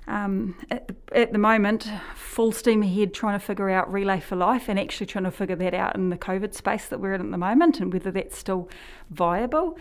um, 0.07 0.57
at, 0.71 0.89
the, 0.89 0.97
at, 1.17 1.33
the, 1.33 1.39
moment 1.39 1.89
full 2.15 2.51
steam 2.51 2.83
ahead 2.83 3.15
trying 3.15 3.39
to 3.39 3.45
figure 3.45 3.71
out 3.71 3.93
Relay 3.93 4.21
for 4.21 4.37
Life 4.37 4.69
and 4.69 4.79
actually 4.79 5.07
trying 5.07 5.25
to 5.25 5.31
figure 5.31 5.57
that 5.57 5.75
out 5.75 5.95
in 5.95 6.11
the 6.11 6.19
COVID 6.19 6.55
space 6.55 6.87
that 6.87 6.99
we're 6.99 7.15
in 7.15 7.21
at 7.21 7.31
the 7.31 7.39
moment 7.39 7.79
and 7.79 7.93
whether 7.93 8.11
that's 8.11 8.37
still 8.37 8.69
viable. 9.11 9.79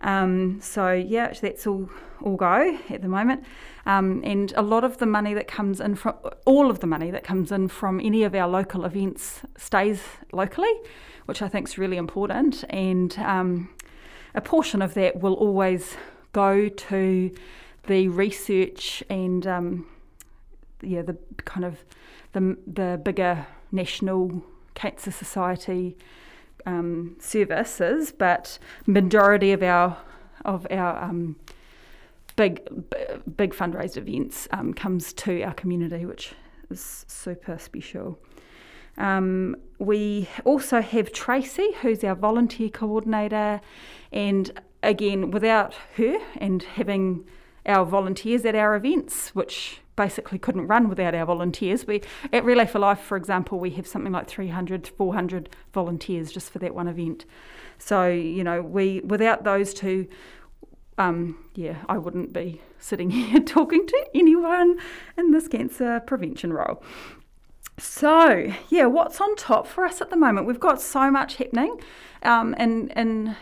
Um, 0.00 0.60
so 0.60 0.92
yeah, 0.92 1.32
that's 1.40 1.66
all 1.66 1.90
all 2.20 2.36
go 2.36 2.76
at 2.90 3.02
the 3.02 3.08
moment, 3.08 3.44
um, 3.86 4.22
and 4.24 4.52
a 4.56 4.62
lot 4.62 4.82
of 4.82 4.98
the 4.98 5.06
money 5.06 5.34
that 5.34 5.46
comes 5.46 5.80
in 5.80 5.94
from 5.94 6.14
all 6.44 6.70
of 6.70 6.80
the 6.80 6.86
money 6.86 7.10
that 7.10 7.22
comes 7.22 7.52
in 7.52 7.68
from 7.68 8.00
any 8.00 8.24
of 8.24 8.34
our 8.34 8.48
local 8.48 8.84
events 8.84 9.42
stays 9.56 10.02
locally, 10.32 10.72
which 11.26 11.42
I 11.42 11.48
think 11.48 11.68
is 11.68 11.78
really 11.78 11.96
important, 11.96 12.64
and 12.70 13.16
um, 13.18 13.70
a 14.34 14.40
portion 14.40 14.82
of 14.82 14.94
that 14.94 15.20
will 15.20 15.34
always 15.34 15.96
go 16.32 16.68
to 16.68 17.34
the 17.88 18.08
research 18.08 19.02
and 19.10 19.46
um, 19.46 19.86
yeah, 20.82 21.02
the 21.02 21.16
kind 21.44 21.64
of 21.64 21.84
the 22.32 22.56
the 22.66 23.00
bigger 23.04 23.46
national 23.72 24.42
cancer 24.74 25.10
society 25.10 25.96
um, 26.66 27.16
services, 27.18 28.12
but 28.12 28.58
majority 28.86 29.52
of 29.52 29.62
our 29.62 29.96
of 30.44 30.66
our 30.70 31.02
um, 31.02 31.36
big 32.36 32.60
big 33.36 33.52
fundraiser 33.52 33.96
events 33.98 34.46
um, 34.52 34.72
comes 34.72 35.12
to 35.12 35.42
our 35.42 35.54
community, 35.54 36.04
which 36.06 36.34
is 36.70 37.04
super 37.08 37.58
special. 37.58 38.18
Um, 38.98 39.56
we 39.78 40.28
also 40.44 40.82
have 40.82 41.12
Tracy, 41.12 41.70
who's 41.82 42.02
our 42.02 42.16
volunteer 42.16 42.68
coordinator, 42.68 43.60
and 44.12 44.60
again, 44.82 45.30
without 45.30 45.74
her 45.96 46.18
and 46.36 46.62
having 46.62 47.24
our 47.68 47.84
volunteers 47.84 48.44
at 48.44 48.54
our 48.54 48.74
events, 48.74 49.34
which 49.34 49.80
basically 49.94 50.38
couldn't 50.38 50.66
run 50.68 50.88
without 50.88 51.14
our 51.14 51.26
volunteers. 51.26 51.86
We 51.86 52.02
at 52.32 52.44
Relay 52.44 52.66
for 52.66 52.78
Life, 52.78 53.00
for 53.00 53.16
example, 53.16 53.58
we 53.58 53.70
have 53.70 53.86
something 53.86 54.12
like 54.12 54.28
300, 54.28 54.88
400 54.88 55.50
volunteers 55.72 56.32
just 56.32 56.50
for 56.50 56.58
that 56.60 56.74
one 56.74 56.88
event. 56.88 57.26
So 57.78 58.08
you 58.08 58.42
know, 58.42 58.62
we 58.62 59.00
without 59.00 59.44
those 59.44 59.74
two, 59.74 60.06
um, 60.96 61.44
yeah, 61.54 61.78
I 61.88 61.98
wouldn't 61.98 62.32
be 62.32 62.62
sitting 62.78 63.10
here 63.18 63.40
talking 63.40 63.86
to 63.86 64.06
anyone 64.14 64.78
in 65.16 65.32
this 65.32 65.48
cancer 65.48 66.00
prevention 66.00 66.52
role. 66.52 66.82
So 67.76 68.52
yeah, 68.70 68.86
what's 68.86 69.20
on 69.20 69.36
top 69.36 69.66
for 69.66 69.84
us 69.84 70.00
at 70.00 70.10
the 70.10 70.16
moment? 70.16 70.46
We've 70.46 70.58
got 70.60 70.80
so 70.80 71.10
much 71.10 71.36
happening, 71.36 71.80
um, 72.22 72.54
in 72.54 72.88
in 72.90 73.36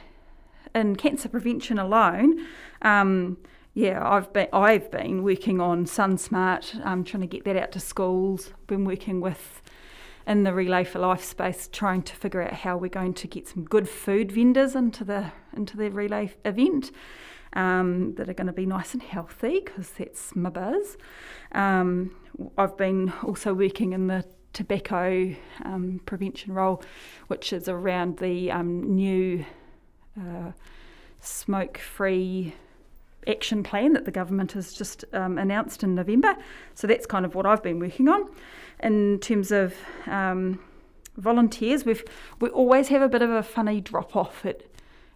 in 0.75 0.97
cancer 0.97 1.29
prevention 1.29 1.79
alone. 1.79 2.47
Um, 2.83 3.39
yeah, 3.77 4.01
I've 4.03 4.33
been 4.33 4.49
I've 4.55 4.91
been 4.91 5.23
working 5.23 5.61
on 5.61 5.85
SunSmart, 5.85 6.83
um, 6.87 7.05
trying 7.05 7.21
to 7.21 7.27
get 7.27 7.45
that 7.45 7.57
out 7.57 7.73
to 7.73 7.81
schools. 7.81 8.55
Been 8.67 8.87
working 8.87 9.21
with 9.21 9.61
in 10.27 10.45
the 10.45 10.55
Relay 10.55 10.83
for 10.83 10.99
Life 10.99 11.23
space, 11.23 11.69
trying 11.71 12.01
to 12.05 12.17
figure 12.17 12.41
out 12.41 12.55
how 12.55 12.79
we're 12.79 12.89
going 12.89 13.13
to 13.13 13.29
get 13.29 13.47
some 13.47 13.65
good 13.65 13.87
food 13.87 14.33
vendors 14.33 14.75
into 14.75 15.05
the 15.05 15.31
into 15.55 15.77
the 15.77 15.91
relay 15.91 16.33
event. 16.47 16.91
Um, 17.53 18.15
that 18.15 18.31
are 18.31 18.35
going 18.35 18.47
to 18.47 18.53
be 18.53 18.67
nice 18.67 18.95
and 18.95 19.03
healthy 19.03 19.61
because 19.63 19.91
that's 19.91 20.35
my 20.35 20.49
buzz. 20.49 20.97
Um, 21.53 22.17
I've 22.57 22.79
been 22.79 23.13
also 23.23 23.53
working 23.53 23.93
in 23.93 24.07
the 24.07 24.25
tobacco 24.55 25.35
um, 25.67 26.01
prevention 26.07 26.55
role, 26.55 26.83
which 27.27 27.53
is 27.53 27.69
around 27.69 28.19
the 28.19 28.51
um, 28.51 28.95
new 28.95 29.45
uh, 30.19 30.53
smoke 31.21 31.77
free 31.77 32.55
action 33.27 33.63
plan 33.63 33.93
that 33.93 34.05
the 34.05 34.11
government 34.11 34.53
has 34.53 34.73
just 34.73 35.05
um, 35.13 35.39
announced 35.39 35.83
in 35.83 35.95
November. 35.95 36.37
So 36.75 36.87
that's 36.87 37.07
kind 37.07 37.25
of 37.25 37.35
what 37.35 37.47
I've 37.47 37.63
been 37.63 37.79
working 37.79 38.09
on. 38.09 38.29
In 38.83 39.19
terms 39.21 39.51
of 39.51 39.75
um, 40.07 40.61
volunteers, 41.17 41.85
we've 41.85 42.05
we 42.41 42.49
always 42.51 42.89
have 42.89 43.03
a 43.03 43.09
bit 43.09 43.23
of 43.23 43.31
a 43.31 43.43
funny 43.43 43.81
drop 43.81 44.17
off 44.17 44.45
at 44.45 44.63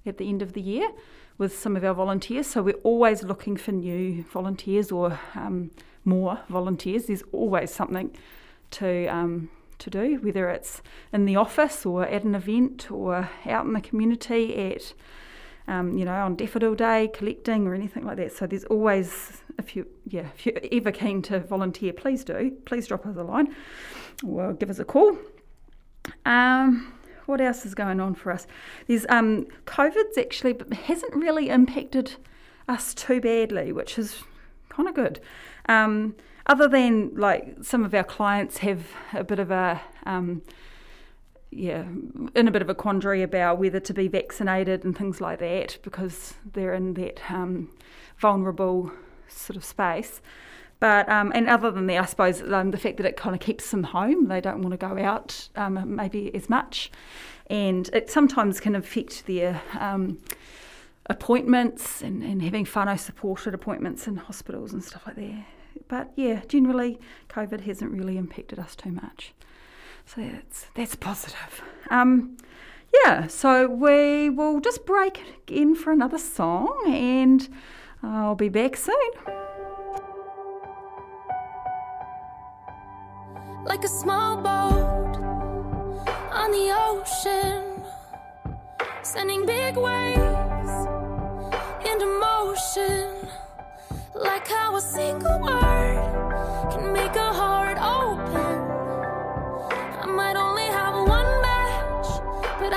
at 0.07 0.19
the 0.19 0.29
end 0.29 0.43
of 0.43 0.55
the 0.55 0.61
year 0.61 0.89
with 1.39 1.59
some 1.59 1.77
of 1.77 1.85
our 1.85 1.95
volunteers. 1.95 2.47
So 2.47 2.63
we're 2.63 2.75
always 2.85 3.23
looking 3.23 3.57
for 3.57 3.73
new 3.73 4.23
volunteers 4.25 4.93
or 4.93 5.19
um, 5.35 5.71
more 6.05 6.41
volunteers. 6.49 7.07
There's 7.07 7.23
always 7.33 7.73
something 7.73 8.17
to 8.73 9.07
um, 9.07 9.51
to 9.79 9.91
do, 9.91 10.19
whether 10.21 10.49
it's 10.51 10.83
in 11.13 11.25
the 11.25 11.37
office 11.37 11.85
or 11.87 12.05
at 12.05 12.25
an 12.25 12.35
event 12.35 12.91
or 12.91 13.31
out 13.47 13.65
in 13.67 13.73
the 13.73 13.81
community 13.81 14.55
at 14.73 14.93
um, 15.69 15.97
you 15.97 16.05
know, 16.05 16.15
on 16.15 16.37
Daffodil 16.37 16.75
Day, 16.75 17.09
collecting 17.13 17.67
or 17.67 17.75
anything 17.75 18.05
like 18.05 18.17
that. 18.17 18.33
So 18.33 18.47
there's 18.47 18.65
always, 18.65 19.43
if 19.59 19.77
you, 19.77 19.87
yeah, 20.07 20.29
if 20.37 20.47
you're 20.47 20.61
ever 20.73 20.93
keen 20.93 21.23
to 21.23 21.41
volunteer, 21.41 21.93
please 21.93 22.25
do. 22.25 22.57
Please 22.65 22.87
drop 22.87 23.07
us 23.07 23.17
a 23.17 23.23
line 23.23 23.55
or 24.27 24.53
give 24.55 24.71
us 24.71 24.79
a 24.79 24.85
call. 24.85 25.17
Um, 26.25 26.93
what 27.27 27.41
else 27.41 27.65
is 27.65 27.75
going 27.75 28.01
on 28.01 28.15
for 28.15 28.33
us? 28.33 28.47
There's 28.87 29.07
um, 29.09 29.47
COVID's 29.67 30.19
actually 30.19 30.53
but 30.55 30.73
hasn't 30.73 31.15
really 31.15 31.49
impacted 31.49 32.17
us 32.69 32.93
too 32.95 33.21
badly, 33.21 33.73
which 33.73 33.99
is 33.99 34.23
kind 34.69 34.89
of 34.89 34.95
good. 34.95 35.21
Um, 35.69 36.17
other 36.47 36.67
than 36.67 37.15
like 37.15 37.59
some 37.63 37.85
of 37.85 37.95
our 37.95 38.05
clients 38.05 38.59
have 38.59 38.87
a 39.13 39.23
bit 39.23 39.39
of 39.39 39.51
a 39.51 39.81
um, 40.07 40.43
yeah, 41.51 41.85
in 42.35 42.47
a 42.47 42.51
bit 42.51 42.63
of 42.63 42.71
a 42.71 42.75
quandary 42.75 43.23
about 43.23 43.59
whether 43.59 43.81
to 43.81 43.93
be 43.93 44.07
vaccinated 44.07 44.85
and 44.85 44.97
things 44.97 45.21
like 45.21 45.41
that 45.41 45.79
because 45.83 46.35
they're 46.53 46.75
in 46.75 46.95
that 46.95 47.21
um, 47.29 47.71
vulnerable 48.19 48.93
sort 49.29 49.57
of 49.57 49.65
space. 49.65 50.21
But 50.79 51.09
um, 51.09 51.31
and 51.35 51.49
other 51.49 51.71
than 51.71 51.87
that, 51.89 52.03
I 52.03 52.07
suppose 52.07 52.43
um, 52.43 52.71
the 52.71 52.79
fact 52.79 52.97
that 52.99 53.07
it 53.07 53.17
kind 53.17 53.35
of 53.35 53.41
keeps 53.41 53.71
them 53.71 53.83
home, 53.83 54.29
they 54.29 54.41
don't 54.41 54.63
want 54.63 54.73
to 54.73 54.79
go 54.79 54.99
out 54.99 55.49
um, 55.57 55.95
maybe 55.95 56.35
as 56.35 56.49
much, 56.49 56.91
and 57.49 57.89
it 57.93 58.11
sometimes 58.11 58.61
can 58.61 58.75
affect 58.75 59.27
their 59.27 59.61
um, 59.79 60.19
appointments 61.07 62.01
and, 62.01 62.23
and 62.23 62.41
having 62.43 62.65
whānau 62.65 62.99
supported 62.99 63.53
appointments 63.53 64.07
in 64.07 64.17
hospitals 64.17 64.73
and 64.73 64.83
stuff 64.83 65.07
like 65.07 65.17
that. 65.17 65.45
But 65.89 66.13
yeah, 66.17 66.43
generally, 66.49 66.99
COVID 67.29 67.63
hasn't 67.63 67.91
really 67.91 68.17
impacted 68.17 68.59
us 68.59 68.75
too 68.75 68.93
much. 68.93 69.35
So 70.15 70.23
that's 70.23 70.67
that's 70.75 70.95
positive. 70.97 71.63
Um, 71.91 72.37
yeah, 73.05 73.29
so 73.29 73.69
we 73.69 74.29
will 74.29 74.61
just 74.61 74.85
break 74.85 75.23
in 75.47 75.77
for 75.77 75.93
another 75.93 76.19
song, 76.19 76.83
and 76.87 77.49
I'll 78.03 78.35
be 78.35 78.49
back 78.49 78.77
soon. 78.77 79.11
like 83.65 83.85
a 83.85 83.89
small 83.89 84.37
boat 84.37 85.17
on 86.33 86.51
the 86.51 86.75
ocean, 86.89 87.85
sending 89.03 89.47
big 89.47 89.77
waves 89.77 90.73
into 91.89 92.07
motion. 92.19 93.29
Like 94.15 94.49
how 94.49 94.75
a 94.75 94.81
single 94.81 95.39
word 95.41 96.69
can 96.73 96.93
make 96.93 97.15
a 97.15 97.33
heart 97.33 97.60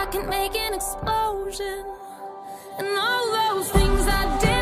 I 0.04 0.06
can 0.08 0.28
make 0.28 0.54
an 0.54 0.74
explosion. 0.74 1.86
And 2.78 2.88
all 2.98 3.56
those 3.56 3.70
things 3.72 4.06
I 4.06 4.38
didn't 4.42 4.53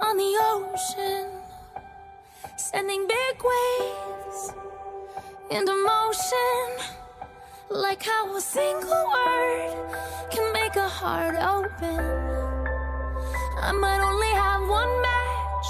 on 0.00 0.16
the 0.16 0.32
ocean, 0.52 1.26
sending 2.56 3.06
big 3.06 3.36
waves 3.50 4.52
into 5.50 5.72
motion. 5.72 6.66
Like 7.68 8.02
how 8.02 8.36
a 8.36 8.40
single 8.40 9.04
word 9.14 9.96
can 10.30 10.52
make 10.52 10.76
a 10.76 10.88
heart 10.88 11.34
open. 11.34 11.98
I 13.58 13.72
might 13.72 14.00
only 14.00 14.32
have 14.44 14.68
one 14.68 15.02
match, 15.02 15.68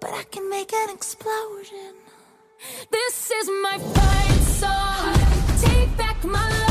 but 0.00 0.10
I 0.10 0.24
can 0.30 0.50
make 0.50 0.72
an 0.72 0.90
explosion. 0.90 1.94
This 2.90 3.30
is 3.30 3.48
my 3.62 3.78
fight 3.78 4.42
song. 4.60 5.14
Take 5.60 5.96
back 5.96 6.24
my 6.24 6.48
life 6.50 6.63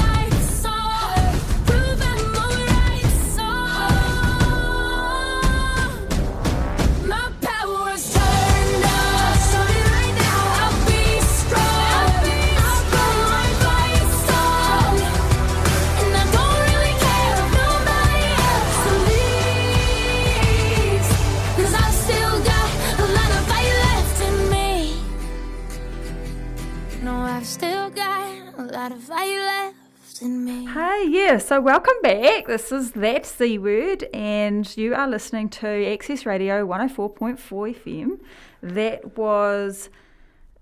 I've 27.44 27.50
still 27.50 27.90
got 27.90 28.58
a 28.58 28.64
lot 28.64 28.94
of 28.94 29.04
fire 29.04 29.42
left 29.42 30.22
in 30.22 30.46
me. 30.46 30.66
Hey, 30.66 31.08
yeah, 31.10 31.40
so 31.40 31.60
welcome 31.60 32.02
back. 32.02 32.48
This 32.48 32.72
is 32.72 32.92
That 32.94 33.26
C 33.26 33.58
Word, 33.58 34.06
and 34.14 34.78
you 34.78 34.96
are 34.96 35.10
listening 35.10 35.50
to 35.50 35.92
Access 35.92 36.26
Radio 36.26 36.66
104.4 36.66 37.36
FM. 37.84 38.22
That 38.62 39.18
was 39.18 39.90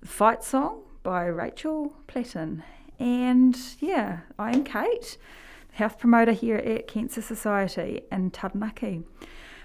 Fight 0.03 0.43
Song 0.43 0.81
by 1.03 1.25
Rachel 1.25 1.93
Platten. 2.07 2.63
And 2.97 3.55
yeah, 3.79 4.21
I 4.39 4.49
am 4.49 4.63
Kate, 4.63 5.19
health 5.73 5.99
promoter 5.99 6.31
here 6.31 6.57
at 6.57 6.87
Cancer 6.87 7.21
Society 7.21 8.01
in 8.11 8.31
Taranaki. 8.31 9.03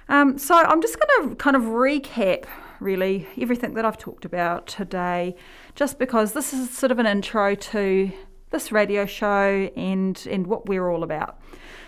Um, 0.09 0.39
so 0.39 0.55
I'm 0.55 0.81
just 0.81 0.99
going 0.99 1.31
to 1.31 1.37
kind 1.37 1.57
of 1.57 1.63
recap 1.63 2.45
really 2.81 3.27
everything 3.39 3.75
that 3.75 3.85
I've 3.85 3.99
talked 3.99 4.25
about 4.25 4.67
today, 4.67 5.35
just 5.75 5.99
because 5.99 6.33
this 6.33 6.53
is 6.53 6.71
sort 6.71 6.93
of 6.93 6.99
an 6.99 7.07
intro 7.07 7.55
to 7.55 8.13
this 8.51 8.71
radio 8.71 9.07
show 9.07 9.71
and 9.77 10.27
and 10.31 10.47
what 10.47 10.67
we're 10.69 10.89
all 10.89 11.03
about. 11.03 11.41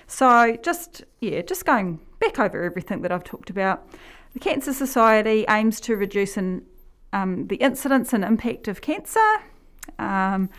So 0.07 0.57
just 0.63 1.05
yeah, 1.21 1.43
just 1.43 1.65
going 1.65 2.01
back 2.19 2.39
over 2.39 2.63
everything 2.65 3.03
that 3.03 3.13
I've 3.13 3.25
talked 3.25 3.51
about. 3.51 3.89
The 4.33 4.41
Cancer 4.41 4.73
Society 4.73 5.45
aims 5.49 5.81
to 5.81 5.97
reduce 5.97 6.37
um, 6.37 7.47
the 7.47 7.57
incidence 7.57 8.13
and 8.13 8.25
impact 8.25 8.69
of 8.69 8.81
cancer. 8.81 9.21
Um, 9.99 10.51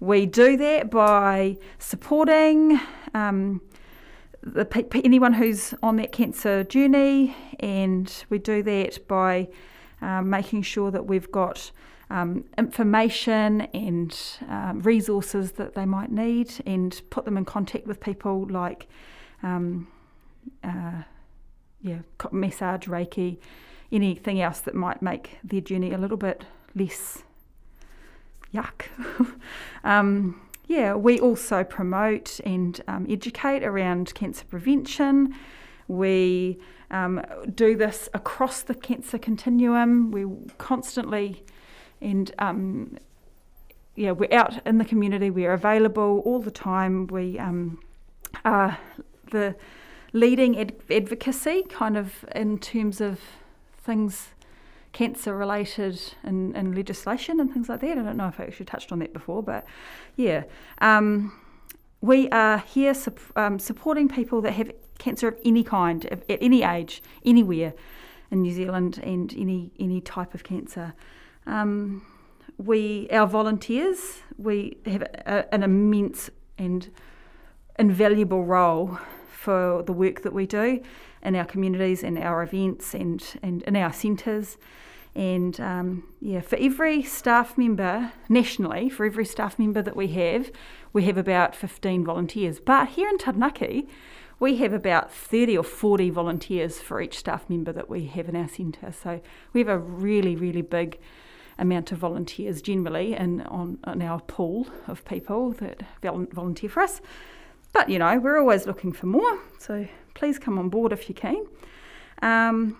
we 0.00 0.26
do 0.26 0.56
that 0.56 0.90
by 0.90 1.56
supporting 1.78 2.80
um, 3.14 3.62
the 4.44 5.00
anyone 5.04 5.32
who's 5.32 5.74
on 5.82 5.96
that 5.96 6.12
cancer 6.12 6.64
journey, 6.64 7.34
and 7.60 8.12
we 8.28 8.38
do 8.38 8.62
that 8.62 9.06
by 9.08 9.48
um, 10.02 10.28
making 10.28 10.62
sure 10.62 10.90
that 10.90 11.06
we've 11.06 11.30
got 11.32 11.70
um, 12.10 12.44
information 12.58 13.62
and 13.72 14.18
um, 14.48 14.80
resources 14.82 15.52
that 15.52 15.74
they 15.74 15.86
might 15.86 16.12
need, 16.12 16.52
and 16.66 17.00
put 17.10 17.24
them 17.24 17.36
in 17.36 17.44
contact 17.44 17.86
with 17.86 18.00
people 18.00 18.46
like, 18.50 18.86
um, 19.42 19.88
uh, 20.62 21.02
yeah, 21.80 21.98
massage, 22.30 22.86
Reiki, 22.86 23.38
anything 23.90 24.40
else 24.40 24.60
that 24.60 24.74
might 24.74 25.00
make 25.00 25.38
their 25.42 25.60
journey 25.60 25.92
a 25.92 25.98
little 25.98 26.16
bit 26.16 26.44
less 26.74 27.22
yuck. 28.52 28.86
yeah, 30.66 30.94
we 30.94 31.20
also 31.20 31.64
promote 31.64 32.40
and 32.44 32.80
um, 32.88 33.06
educate 33.08 33.62
around 33.62 34.14
cancer 34.14 34.44
prevention. 34.44 35.34
We 35.88 36.58
um, 36.90 37.22
do 37.54 37.76
this 37.76 38.08
across 38.14 38.62
the 38.62 38.74
cancer 38.74 39.18
continuum. 39.18 40.10
We 40.10 40.26
constantly 40.58 41.44
and 42.00 42.32
um, 42.38 42.98
yeah, 43.96 44.12
we're 44.12 44.32
out 44.32 44.64
in 44.66 44.78
the 44.78 44.84
community. 44.84 45.30
We're 45.30 45.52
available 45.52 46.22
all 46.24 46.40
the 46.40 46.50
time. 46.50 47.06
We 47.06 47.38
um, 47.38 47.78
are 48.44 48.78
the 49.30 49.54
leading 50.12 50.58
ad- 50.58 50.74
advocacy, 50.90 51.64
kind 51.68 51.96
of 51.96 52.24
in 52.34 52.58
terms 52.58 53.00
of 53.00 53.20
things 53.76 54.28
cancer 54.94 55.36
related 55.36 56.00
in, 56.22 56.56
in 56.56 56.74
legislation 56.74 57.40
and 57.40 57.52
things 57.52 57.68
like 57.68 57.80
that. 57.80 57.98
I 57.98 58.02
don't 58.02 58.16
know 58.16 58.28
if 58.28 58.40
I 58.40 58.44
actually 58.44 58.64
touched 58.64 58.90
on 58.92 59.00
that 59.00 59.12
before, 59.12 59.42
but 59.42 59.66
yeah. 60.16 60.44
Um, 60.78 61.38
we 62.00 62.28
are 62.30 62.58
here 62.58 62.94
sup- 62.94 63.36
um, 63.36 63.58
supporting 63.58 64.08
people 64.08 64.40
that 64.42 64.52
have 64.52 64.72
cancer 64.98 65.28
of 65.28 65.36
any 65.44 65.64
kind, 65.64 66.06
of, 66.06 66.22
at 66.30 66.38
any 66.40 66.62
age, 66.62 67.02
anywhere 67.24 67.74
in 68.30 68.42
New 68.42 68.52
Zealand, 68.52 69.00
and 69.02 69.34
any 69.36 69.72
any 69.78 70.00
type 70.00 70.34
of 70.34 70.44
cancer. 70.44 70.94
Um, 71.46 72.06
we, 72.56 73.08
our 73.10 73.26
volunteers, 73.26 74.20
we 74.38 74.76
have 74.86 75.02
a, 75.02 75.52
an 75.52 75.62
immense 75.62 76.30
and 76.56 76.90
invaluable 77.78 78.44
role 78.44 78.98
for 79.28 79.82
the 79.82 79.92
work 79.92 80.22
that 80.22 80.32
we 80.32 80.46
do 80.46 80.80
in 81.24 81.34
our 81.36 81.44
communities 81.44 82.02
and 82.02 82.18
our 82.18 82.42
events 82.42 82.94
and, 82.94 83.24
and 83.42 83.62
in 83.62 83.76
our 83.76 83.92
centres. 83.92 84.58
And 85.14 85.60
um, 85.60 86.04
yeah, 86.20 86.40
for 86.40 86.56
every 86.56 87.02
staff 87.02 87.56
member 87.56 88.12
nationally, 88.28 88.88
for 88.88 89.06
every 89.06 89.24
staff 89.24 89.58
member 89.58 89.80
that 89.80 89.96
we 89.96 90.08
have, 90.08 90.50
we 90.92 91.04
have 91.04 91.16
about 91.16 91.54
15 91.54 92.04
volunteers. 92.04 92.58
But 92.58 92.88
here 92.88 93.08
in 93.08 93.18
Taranaki, 93.18 93.88
we 94.40 94.56
have 94.56 94.72
about 94.72 95.12
30 95.12 95.56
or 95.56 95.64
40 95.64 96.10
volunteers 96.10 96.80
for 96.80 97.00
each 97.00 97.18
staff 97.18 97.48
member 97.48 97.72
that 97.72 97.88
we 97.88 98.06
have 98.06 98.28
in 98.28 98.36
our 98.36 98.48
centre. 98.48 98.92
So 98.92 99.20
we 99.52 99.60
have 99.60 99.68
a 99.68 99.78
really, 99.78 100.34
really 100.34 100.62
big 100.62 100.98
amount 101.58 101.92
of 101.92 101.98
volunteers 101.98 102.60
generally 102.60 103.14
in, 103.14 103.42
on, 103.42 103.78
on 103.84 104.02
our 104.02 104.20
pool 104.20 104.66
of 104.88 105.04
people 105.04 105.52
that 105.52 105.82
volunteer 106.02 106.68
for 106.68 106.82
us. 106.82 107.00
But 107.72 107.88
you 107.88 107.98
know, 107.98 108.18
we're 108.18 108.38
always 108.38 108.66
looking 108.66 108.92
for 108.92 109.06
more, 109.06 109.38
so 109.58 109.86
please 110.14 110.38
come 110.38 110.58
on 110.58 110.68
board 110.68 110.92
if 110.92 111.08
you 111.08 111.14
can. 111.14 111.46
Um, 112.22 112.78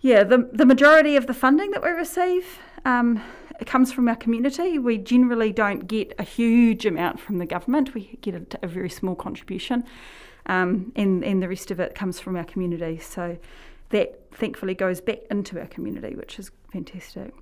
yeah, 0.00 0.24
the, 0.24 0.48
the 0.52 0.64
majority 0.64 1.16
of 1.16 1.26
the 1.26 1.34
funding 1.34 1.72
that 1.72 1.82
we 1.82 1.90
receive 1.90 2.58
um, 2.84 3.22
comes 3.66 3.92
from 3.92 4.08
our 4.08 4.16
community. 4.16 4.78
We 4.78 4.96
generally 4.96 5.52
don't 5.52 5.86
get 5.86 6.14
a 6.18 6.22
huge 6.22 6.86
amount 6.86 7.20
from 7.20 7.38
the 7.38 7.46
government, 7.46 7.94
we 7.94 8.18
get 8.22 8.34
a, 8.34 8.46
a 8.62 8.66
very 8.66 8.88
small 8.88 9.14
contribution, 9.14 9.84
um, 10.46 10.92
and, 10.96 11.22
and 11.22 11.42
the 11.42 11.48
rest 11.48 11.70
of 11.70 11.80
it 11.80 11.94
comes 11.94 12.18
from 12.18 12.36
our 12.36 12.44
community. 12.44 12.98
So 12.98 13.36
that 13.90 14.20
thankfully 14.32 14.74
goes 14.74 15.00
back 15.00 15.20
into 15.30 15.60
our 15.60 15.66
community, 15.66 16.14
which 16.14 16.38
is 16.38 16.50
fantastic. 16.72 17.34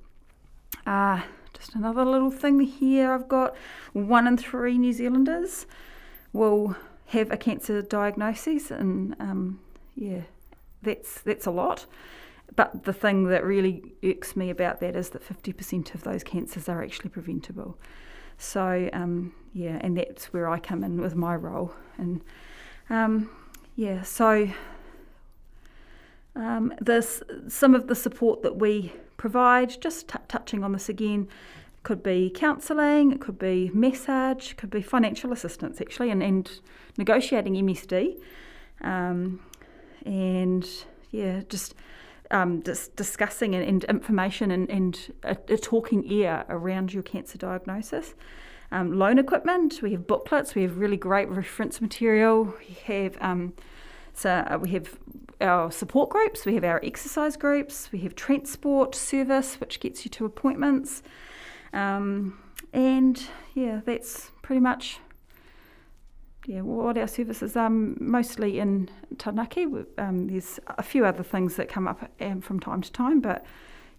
Uh, 0.87 1.20
just 1.55 1.74
another 1.74 2.05
little 2.05 2.31
thing 2.31 2.61
here 2.61 3.12
I've 3.12 3.29
got 3.29 3.57
one 3.92 4.27
in 4.27 4.37
three 4.37 4.79
New 4.79 4.92
Zealanders 4.92 5.66
will 6.33 6.77
have 7.09 7.31
a 7.31 7.37
cancer 7.37 7.81
diagnosis, 7.83 8.71
and 8.71 9.16
um, 9.18 9.61
yeah, 9.94 10.23
that's 10.83 11.21
that's 11.23 11.47
a 11.47 11.51
lot. 11.51 11.87
But 12.55 12.85
the 12.85 12.92
thing 12.92 13.25
that 13.25 13.44
really 13.44 13.83
irks 14.03 14.37
me 14.37 14.51
about 14.51 14.81
that 14.81 14.97
is 14.97 15.11
that 15.11 15.23
50% 15.23 15.94
of 15.94 16.03
those 16.03 16.25
cancers 16.25 16.68
are 16.68 16.83
actually 16.83 17.11
preventable. 17.11 17.79
So 18.38 18.88
um, 18.92 19.33
yeah, 19.53 19.79
and 19.81 19.97
that's 19.97 20.33
where 20.33 20.49
I 20.49 20.59
come 20.59 20.85
in 20.85 21.01
with 21.01 21.14
my 21.14 21.35
role, 21.35 21.73
and 21.97 22.21
um, 22.90 23.31
yeah, 23.75 24.03
so 24.03 24.49
um, 26.37 26.75
this 26.81 27.23
some 27.49 27.75
of 27.75 27.87
the 27.87 27.94
support 27.94 28.42
that 28.42 28.57
we 28.57 28.92
provide, 29.16 29.81
just 29.81 30.09
t- 30.09 30.18
touching 30.29 30.62
on 30.62 30.73
this 30.73 30.88
again, 30.88 31.29
could 31.83 32.03
be 32.03 32.31
counselling, 32.35 33.12
it 33.12 33.21
could 33.21 33.38
be 33.38 33.71
massage, 33.73 34.53
could 34.55 34.71
be 34.71 34.83
financial 34.83 35.33
assistance 35.33 35.81
actually, 35.81 36.11
and, 36.11 36.23
and 36.23 36.61
negotiating 36.97 37.55
MSD, 37.55 38.17
um, 38.83 39.41
and 40.05 40.69
yeah, 41.11 41.43
just 41.49 41.75
um, 42.31 42.61
dis- 42.61 42.88
discussing 42.88 43.55
and, 43.55 43.64
and, 43.64 43.85
information 43.85 44.51
and, 44.51 44.69
and 44.71 45.14
a, 45.23 45.37
a, 45.49 45.57
talking 45.57 46.05
ear 46.11 46.45
around 46.49 46.93
your 46.93 47.03
cancer 47.03 47.38
diagnosis. 47.38 48.14
Um, 48.71 48.99
loan 48.99 49.19
equipment, 49.19 49.81
we 49.83 49.93
have 49.93 50.07
booklets, 50.07 50.55
we 50.55 50.62
have 50.62 50.77
really 50.77 50.99
great 50.99 51.29
reference 51.31 51.81
material, 51.81 52.55
we 52.59 52.77
have 52.85 53.17
um, 53.23 53.55
so 54.19 54.31
uh, 54.31 54.59
we 54.61 54.71
have 54.71 54.99
our 55.41 55.71
support 55.71 56.11
groups, 56.11 56.45
we 56.45 56.55
have 56.55 56.64
our 56.64 56.81
exercise 56.83 57.37
groups, 57.37 57.91
we 57.93 58.01
have 58.01 58.17
transport 58.17 58.97
service, 58.97 59.61
which 59.61 59.79
gets 59.79 60.05
you 60.05 60.11
to 60.11 60.25
appointments. 60.25 61.03
Um, 61.73 62.39
and 62.73 63.23
yeah, 63.55 63.81
that's 63.85 64.31
pretty 64.43 64.61
much 64.61 64.99
yeah 66.47 66.63
what 66.63 66.97
our 66.97 67.09
services 67.09 67.57
are. 67.57 67.71
Mostly 67.71 68.59
in 68.59 68.91
Taranaki. 69.19 69.67
Um, 69.99 70.29
there's 70.29 70.61
a 70.67 70.83
few 70.83 71.05
other 71.05 71.23
things 71.23 71.57
that 71.57 71.69
come 71.69 71.87
up 71.89 72.11
um, 72.21 72.41
from 72.41 72.61
time 72.61 72.83
to 72.83 72.93
time, 72.93 73.21
but 73.21 73.45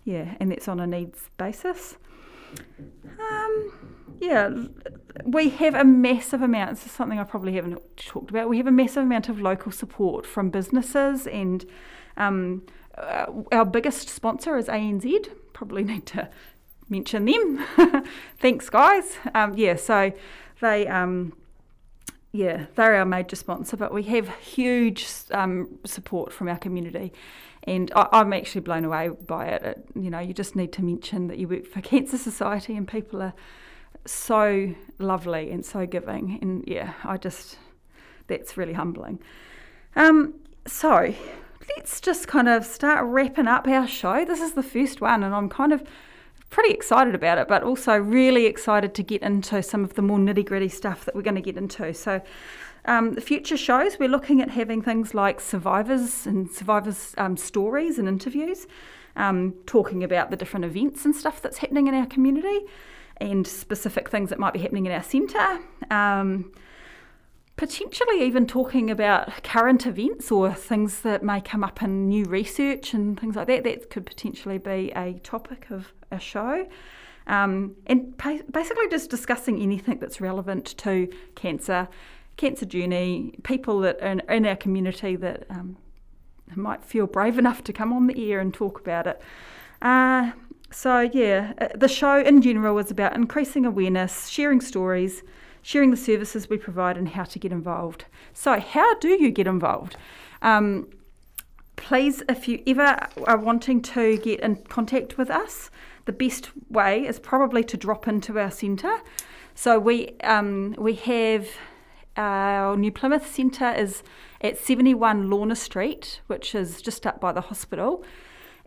yeah, 0.03 0.35
and 0.39 0.51
that's 0.51 0.67
on 0.67 0.79
a 0.79 0.87
needs 0.87 1.29
basis. 1.37 1.97
Um, 3.19 3.71
yeah, 4.19 4.49
we 5.23 5.49
have 5.49 5.75
a 5.75 5.83
massive 5.83 6.41
amount. 6.41 6.71
This 6.71 6.85
is 6.85 6.91
something 6.91 7.19
I 7.19 7.23
probably 7.23 7.53
haven't 7.53 7.79
talked 7.97 8.29
about. 8.29 8.49
We 8.49 8.57
have 8.57 8.67
a 8.67 8.71
massive 8.71 9.03
amount 9.03 9.29
of 9.29 9.39
local 9.39 9.71
support 9.71 10.25
from 10.25 10.49
businesses, 10.49 11.27
and 11.27 11.65
um, 12.17 12.63
uh, 12.97 13.27
our 13.51 13.65
biggest 13.65 14.09
sponsor 14.09 14.57
is 14.57 14.67
ANZ. 14.67 15.29
Probably 15.53 15.83
need 15.93 16.05
to 16.07 16.29
mention 16.89 17.25
them. 17.25 17.65
Thanks, 18.39 18.69
guys. 18.69 19.17
Um, 19.33 19.57
yeah, 19.57 19.75
so 19.75 20.11
they. 20.61 20.87
Um, 20.87 21.33
yeah, 22.31 22.67
they're 22.75 22.95
our 22.95 23.05
major 23.05 23.35
sponsor, 23.35 23.75
but 23.75 23.91
we 23.91 24.03
have 24.03 24.29
huge 24.37 25.07
um, 25.31 25.79
support 25.83 26.31
from 26.31 26.47
our 26.47 26.59
community, 26.59 27.11
and 27.63 27.91
I, 27.95 28.21
am 28.21 28.33
actually 28.33 28.61
blown 28.61 28.85
away 28.85 29.09
by 29.09 29.47
it. 29.47 29.63
it. 29.63 29.85
You 29.95 30.11
know, 30.11 30.19
you 30.19 30.33
just 30.33 30.55
need 30.55 30.71
to 30.73 30.83
mention 30.83 31.27
that 31.27 31.39
you 31.39 31.47
work 31.47 31.65
for 31.65 31.81
Cancer 31.81 32.19
Society, 32.19 32.75
and 32.75 32.87
people 32.87 33.23
are 33.23 33.33
so 34.05 34.75
lovely 34.99 35.49
and 35.49 35.65
so 35.65 35.87
giving, 35.87 36.37
and 36.39 36.63
yeah, 36.67 36.93
I 37.03 37.17
just 37.17 37.57
that's 38.27 38.57
really 38.57 38.73
humbling. 38.73 39.19
Um, 39.95 40.35
so 40.67 41.13
let's 41.75 41.99
just 41.99 42.27
kind 42.27 42.47
of 42.47 42.63
start 42.63 43.05
wrapping 43.05 43.47
up 43.47 43.67
our 43.67 43.87
show. 43.87 44.23
This 44.23 44.39
is 44.39 44.53
the 44.53 44.63
first 44.63 45.01
one, 45.01 45.23
and 45.23 45.33
I'm 45.33 45.49
kind 45.49 45.73
of 45.73 45.83
pretty 46.49 46.73
excited 46.73 47.15
about 47.15 47.37
it, 47.37 47.47
but 47.47 47.63
also 47.63 47.95
really 47.97 48.45
excited 48.45 48.93
to 48.95 49.03
get 49.03 49.21
into 49.21 49.61
some 49.61 49.83
of 49.83 49.93
the 49.93 50.01
more 50.01 50.17
nitty 50.17 50.45
gritty 50.45 50.69
stuff 50.69 51.05
that 51.05 51.15
we're 51.15 51.21
going 51.21 51.35
to 51.35 51.41
get 51.41 51.57
into. 51.57 51.93
So, 51.93 52.21
um, 52.85 53.13
the 53.13 53.21
future 53.21 53.57
shows, 53.57 53.99
we're 53.99 54.09
looking 54.09 54.41
at 54.41 54.49
having 54.49 54.81
things 54.81 55.13
like 55.13 55.41
survivors 55.41 56.25
and 56.25 56.49
survivors' 56.49 57.13
um, 57.17 57.37
stories 57.37 57.99
and 57.99 58.07
interviews, 58.07 58.67
um, 59.15 59.53
talking 59.65 60.03
about 60.03 60.31
the 60.31 60.37
different 60.37 60.65
events 60.65 61.05
and 61.05 61.15
stuff 61.15 61.41
that's 61.41 61.57
happening 61.57 61.87
in 61.87 61.93
our 61.93 62.05
community 62.05 62.65
and 63.17 63.45
specific 63.45 64.09
things 64.09 64.29
that 64.29 64.39
might 64.39 64.53
be 64.53 64.59
happening 64.59 64.85
in 64.85 64.91
our 64.91 65.03
centre. 65.03 65.59
Um, 65.91 66.53
potentially 67.57 68.23
even 68.23 68.47
talking 68.47 68.89
about 68.89 69.43
current 69.43 69.85
events 69.85 70.31
or 70.31 70.53
things 70.53 71.01
that 71.01 71.21
may 71.21 71.41
come 71.41 71.61
up 71.61 71.83
in 71.83 72.07
new 72.07 72.23
research 72.23 72.93
and 72.93 73.19
things 73.19 73.35
like 73.35 73.47
that. 73.47 73.65
That 73.65 73.89
could 73.89 74.05
potentially 74.05 74.57
be 74.57 74.93
a 74.95 75.19
topic 75.23 75.69
of 75.69 75.91
a 76.11 76.19
show. 76.19 76.67
Um, 77.27 77.75
and 77.85 78.17
basically 78.17 78.89
just 78.89 79.09
discussing 79.09 79.61
anything 79.61 79.99
that's 79.99 80.19
relevant 80.19 80.77
to 80.79 81.07
cancer, 81.35 81.87
cancer 82.37 82.65
journey, 82.65 83.35
people 83.43 83.79
that 83.81 83.99
in, 83.99 84.21
in 84.27 84.45
our 84.47 84.55
community 84.55 85.15
that 85.15 85.45
um, 85.49 85.77
might 86.55 86.83
feel 86.83 87.05
brave 87.05 87.37
enough 87.37 87.63
to 87.65 87.73
come 87.73 87.93
on 87.93 88.07
the 88.07 88.31
air 88.31 88.39
and 88.39 88.53
talk 88.53 88.79
about 88.79 89.05
it. 89.05 89.21
Uh, 89.81 90.31
so, 90.71 91.01
yeah, 91.01 91.53
uh, 91.59 91.67
the 91.75 91.87
show 91.87 92.19
in 92.19 92.41
general 92.41 92.77
is 92.77 92.91
about 92.91 93.15
increasing 93.15 93.65
awareness, 93.65 94.27
sharing 94.27 94.61
stories, 94.61 95.23
sharing 95.61 95.91
the 95.91 95.97
services 95.97 96.49
we 96.49 96.57
provide, 96.57 96.97
and 96.97 97.09
how 97.09 97.23
to 97.23 97.39
get 97.39 97.51
involved. 97.51 98.05
So, 98.33 98.59
how 98.59 98.95
do 98.99 99.09
you 99.09 99.31
get 99.31 99.47
involved? 99.47 99.95
Um, 100.41 100.87
please, 101.75 102.21
if 102.29 102.47
you 102.47 102.61
ever 102.67 103.07
are 103.25 103.37
wanting 103.37 103.81
to 103.81 104.17
get 104.17 104.41
in 104.41 104.57
contact 104.57 105.17
with 105.17 105.29
us, 105.29 105.71
the 106.09 106.13
best 106.13 106.49
way 106.69 107.05
is 107.05 107.19
probably 107.19 107.63
to 107.65 107.77
drop 107.77 108.07
into 108.07 108.39
our 108.39 108.49
centre. 108.49 108.97
So, 109.53 109.77
we, 109.77 110.15
um, 110.23 110.73
we 110.77 110.95
have 110.95 111.47
our 112.17 112.75
New 112.75 112.91
Plymouth 112.91 113.31
Centre 113.31 113.71
is 113.71 114.01
at 114.41 114.57
71 114.57 115.29
Lorna 115.29 115.55
Street, 115.55 116.21
which 116.27 116.55
is 116.55 116.81
just 116.81 117.05
up 117.05 117.19
by 117.19 117.31
the 117.31 117.41
hospital 117.41 118.03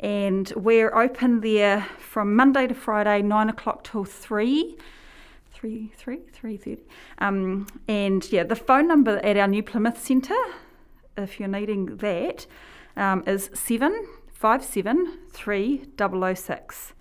and 0.03 0.53
we're 0.57 0.95
open 0.95 1.41
there 1.41 1.83
from 1.99 2.35
Monday 2.35 2.67
to 2.67 2.75
Friday, 2.75 3.23
nine 3.23 3.49
o'clock 3.49 3.85
till 3.85 4.05
three. 4.05 4.77
Three, 5.53 5.93
three, 5.97 6.19
three 6.33 6.57
thirty. 6.57 6.83
Um, 7.19 7.69
and 7.87 8.31
yeah, 8.33 8.43
the 8.43 8.57
phone 8.57 8.89
number 8.89 9.19
at 9.19 9.37
our 9.37 9.47
New 9.47 9.63
Plymouth 9.63 10.03
Centre, 10.03 10.35
if 11.17 11.39
you're 11.39 11.49
needing 11.49 11.99
that, 11.99 12.47
um, 12.97 13.23
is 13.29 13.49
seven 13.55 14.07
five 14.33 14.65
seven 14.65 15.19
three 15.31 15.85
double 15.95 16.25
o 16.25 16.35
six. 16.35 16.95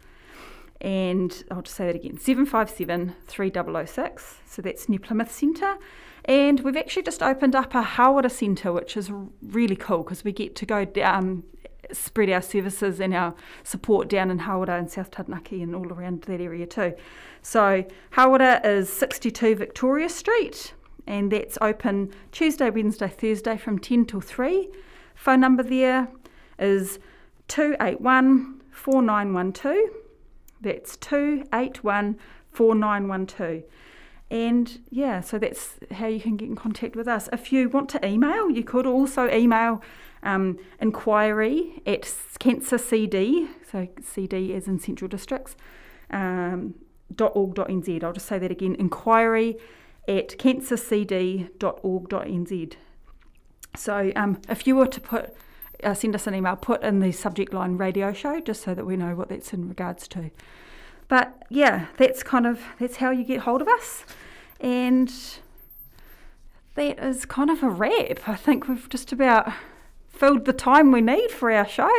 And 0.82 1.44
I'll 1.52 1.62
just 1.62 1.78
say 1.78 1.86
that 1.86 1.96
again, 1.96 2.18
seven 2.18 2.46
five 2.46 2.70
seven 2.70 3.16
three 3.28 3.50
double 3.50 3.78
o 3.78 3.86
six. 3.86 4.38
So 4.48 4.62
that's 4.62 4.90
New 4.90 5.00
Plymouth 5.00 5.32
Centre. 5.32 5.78
And 6.26 6.60
we've 6.62 6.78
actually 6.78 7.04
just 7.04 7.24
opened 7.24 7.56
up 7.56 7.74
a 7.74 7.84
Hawera 7.84 8.30
Centre, 8.30 8.74
which 8.74 8.98
is 8.98 9.12
really 9.42 9.76
cool 9.76 10.04
because 10.04 10.24
we 10.24 10.32
get 10.32 10.56
to 10.58 10.66
go 10.66 10.86
down 10.86 11.44
spread 11.92 12.30
our 12.30 12.42
services 12.42 13.00
and 13.00 13.14
our 13.14 13.36
support 13.64 14.08
down 14.08 14.32
in 14.32 14.40
Hawera 14.40 14.80
and 14.80 14.90
South 14.90 15.12
Taranaki 15.12 15.62
and 15.62 15.76
all 15.76 15.92
around 15.92 16.24
that 16.24 16.40
area 16.40 16.66
too. 16.66 16.94
So 17.42 17.86
Hawera 18.14 18.64
is 18.66 18.92
62 18.92 19.56
Victoria 19.56 20.10
Street 20.10 20.74
and 21.08 21.32
that's 21.32 21.58
open 21.62 22.12
Tuesday, 22.32 22.70
Wednesday, 22.70 23.08
Thursday 23.08 23.58
from 23.58 23.80
10 23.80 24.06
till 24.06 24.22
3. 24.22 24.70
Phone 25.16 25.40
number 25.40 25.64
there 25.64 26.08
is 26.60 27.00
281 27.48 28.62
4912. 28.72 30.01
That's 30.62 30.96
281 30.98 32.18
4912. 32.52 33.64
And 34.30 34.80
yeah, 34.90 35.20
so 35.20 35.38
that's 35.38 35.76
how 35.92 36.08
you 36.08 36.22
can 36.22 36.38
get 36.38 36.48
in 36.48 36.56
contact 36.56 36.96
with 36.96 37.08
us. 37.08 37.28
If 37.34 37.52
you 37.52 37.68
want 37.68 37.90
to 37.90 38.06
email, 38.06 38.50
you 38.50 38.64
could 38.64 38.86
also 38.86 39.30
email 39.30 39.82
um, 40.24 40.58
inquiry 40.80 41.82
at 41.86 42.14
cancer 42.40 42.78
CD, 42.78 43.50
so 43.70 43.90
CD 44.02 44.54
as 44.54 44.68
in 44.68 44.80
Central 44.80 45.10
Districts, 45.10 45.58
um, 46.12 46.76
.org.nz. 47.20 48.04
I'll 48.04 48.14
just 48.14 48.28
say 48.28 48.40
that 48.40 48.52
again, 48.52 48.76
inquiry 48.80 49.58
at 50.08 50.30
cancercd.org.nz. 50.30 52.74
So 53.76 54.12
um, 54.16 54.42
if 54.50 54.68
you 54.68 54.78
were 54.78 54.88
to 54.88 55.02
put 55.02 55.36
uh, 55.84 55.94
send 55.94 56.16
us 56.16 56.28
an 56.28 56.36
email, 56.36 56.56
put 56.56 56.84
in 56.84 57.00
the 57.00 57.12
subject 57.12 57.54
line 57.54 57.78
radio 57.78 58.14
show, 58.14 58.40
just 58.40 58.64
so 58.64 58.74
that 58.74 58.86
we 58.86 58.96
know 58.96 59.16
what 59.16 59.30
that's 59.30 59.54
in 59.54 59.68
regards 59.68 60.08
to. 60.10 60.32
But 61.08 61.44
yeah, 61.50 61.88
that's 61.98 62.24
kind 62.24 62.48
of 62.48 62.62
that's 62.80 62.98
how 62.98 63.12
you 63.12 63.24
get 63.24 63.42
hold 63.42 63.62
of 63.62 63.68
us, 63.68 64.06
and 64.60 65.14
that 66.76 67.00
is 67.00 67.26
kind 67.26 67.50
of 67.50 67.64
a 67.64 67.70
wrap. 67.70 68.28
I 68.28 68.36
think 68.36 68.68
we've 68.68 68.88
just 68.90 69.12
about 69.12 69.52
filled 70.22 70.46
the 70.46 70.54
time 70.54 70.92
we 70.92 71.02
need 71.02 71.32
for 71.32 71.52
our 71.52 71.68
show. 71.68 71.90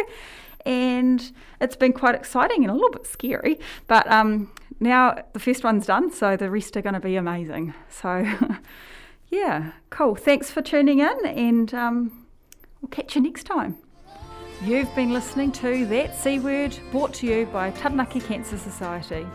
And 0.65 1.33
it's 1.61 1.75
been 1.75 1.93
quite 1.93 2.15
exciting 2.15 2.63
and 2.63 2.71
a 2.71 2.73
little 2.73 2.91
bit 2.91 3.05
scary. 3.05 3.59
But 3.89 4.09
um, 4.11 4.53
now 4.79 5.25
the 5.33 5.41
first 5.41 5.65
one's 5.65 5.87
done, 5.87 6.13
so 6.13 6.37
the 6.37 6.49
rest 6.49 6.77
are 6.77 6.83
going 6.83 6.95
to 6.95 7.01
be 7.01 7.17
amazing. 7.17 7.75
So, 7.91 8.25
yeah, 9.29 9.73
cool. 9.91 10.15
Thanks 10.15 10.53
for 10.53 10.63
tuning 10.63 11.01
in, 11.01 11.27
and 11.27 11.75
um, 11.75 12.22
we'll 12.83 12.91
catch 12.91 13.15
you 13.15 13.23
next 13.23 13.45
time. 13.45 13.77
You've 14.63 14.95
been 14.95 15.13
listening 15.13 15.51
to 15.53 15.87
That 15.87 16.15
C 16.15 16.39
Word 16.39 16.77
brought 16.91 17.15
to 17.15 17.27
you 17.27 17.47
by 17.47 17.71
Taranaki 17.71 18.21
Cancer 18.21 18.59
Society. 18.59 19.27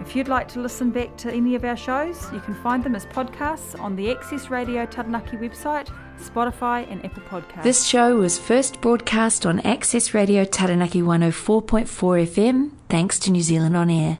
If 0.00 0.16
you'd 0.16 0.28
like 0.28 0.48
to 0.48 0.60
listen 0.60 0.90
back 0.90 1.16
to 1.18 1.32
any 1.32 1.54
of 1.54 1.64
our 1.64 1.76
shows, 1.76 2.32
you 2.32 2.40
can 2.40 2.54
find 2.54 2.82
them 2.82 2.94
as 2.94 3.06
podcasts 3.06 3.78
on 3.80 3.94
the 3.96 4.10
Access 4.10 4.50
Radio 4.50 4.86
Taranaki 4.86 5.36
website, 5.36 5.88
Spotify, 6.18 6.90
and 6.90 7.04
Apple 7.04 7.22
Podcasts. 7.24 7.62
This 7.62 7.84
show 7.86 8.16
was 8.16 8.38
first 8.38 8.80
broadcast 8.80 9.46
on 9.46 9.60
Access 9.60 10.12
Radio 10.14 10.44
Taranaki 10.44 11.00
104.4 11.00 11.86
FM, 11.86 12.72
thanks 12.88 13.18
to 13.20 13.30
New 13.30 13.42
Zealand 13.42 13.76
On 13.76 13.90
Air. 13.90 14.18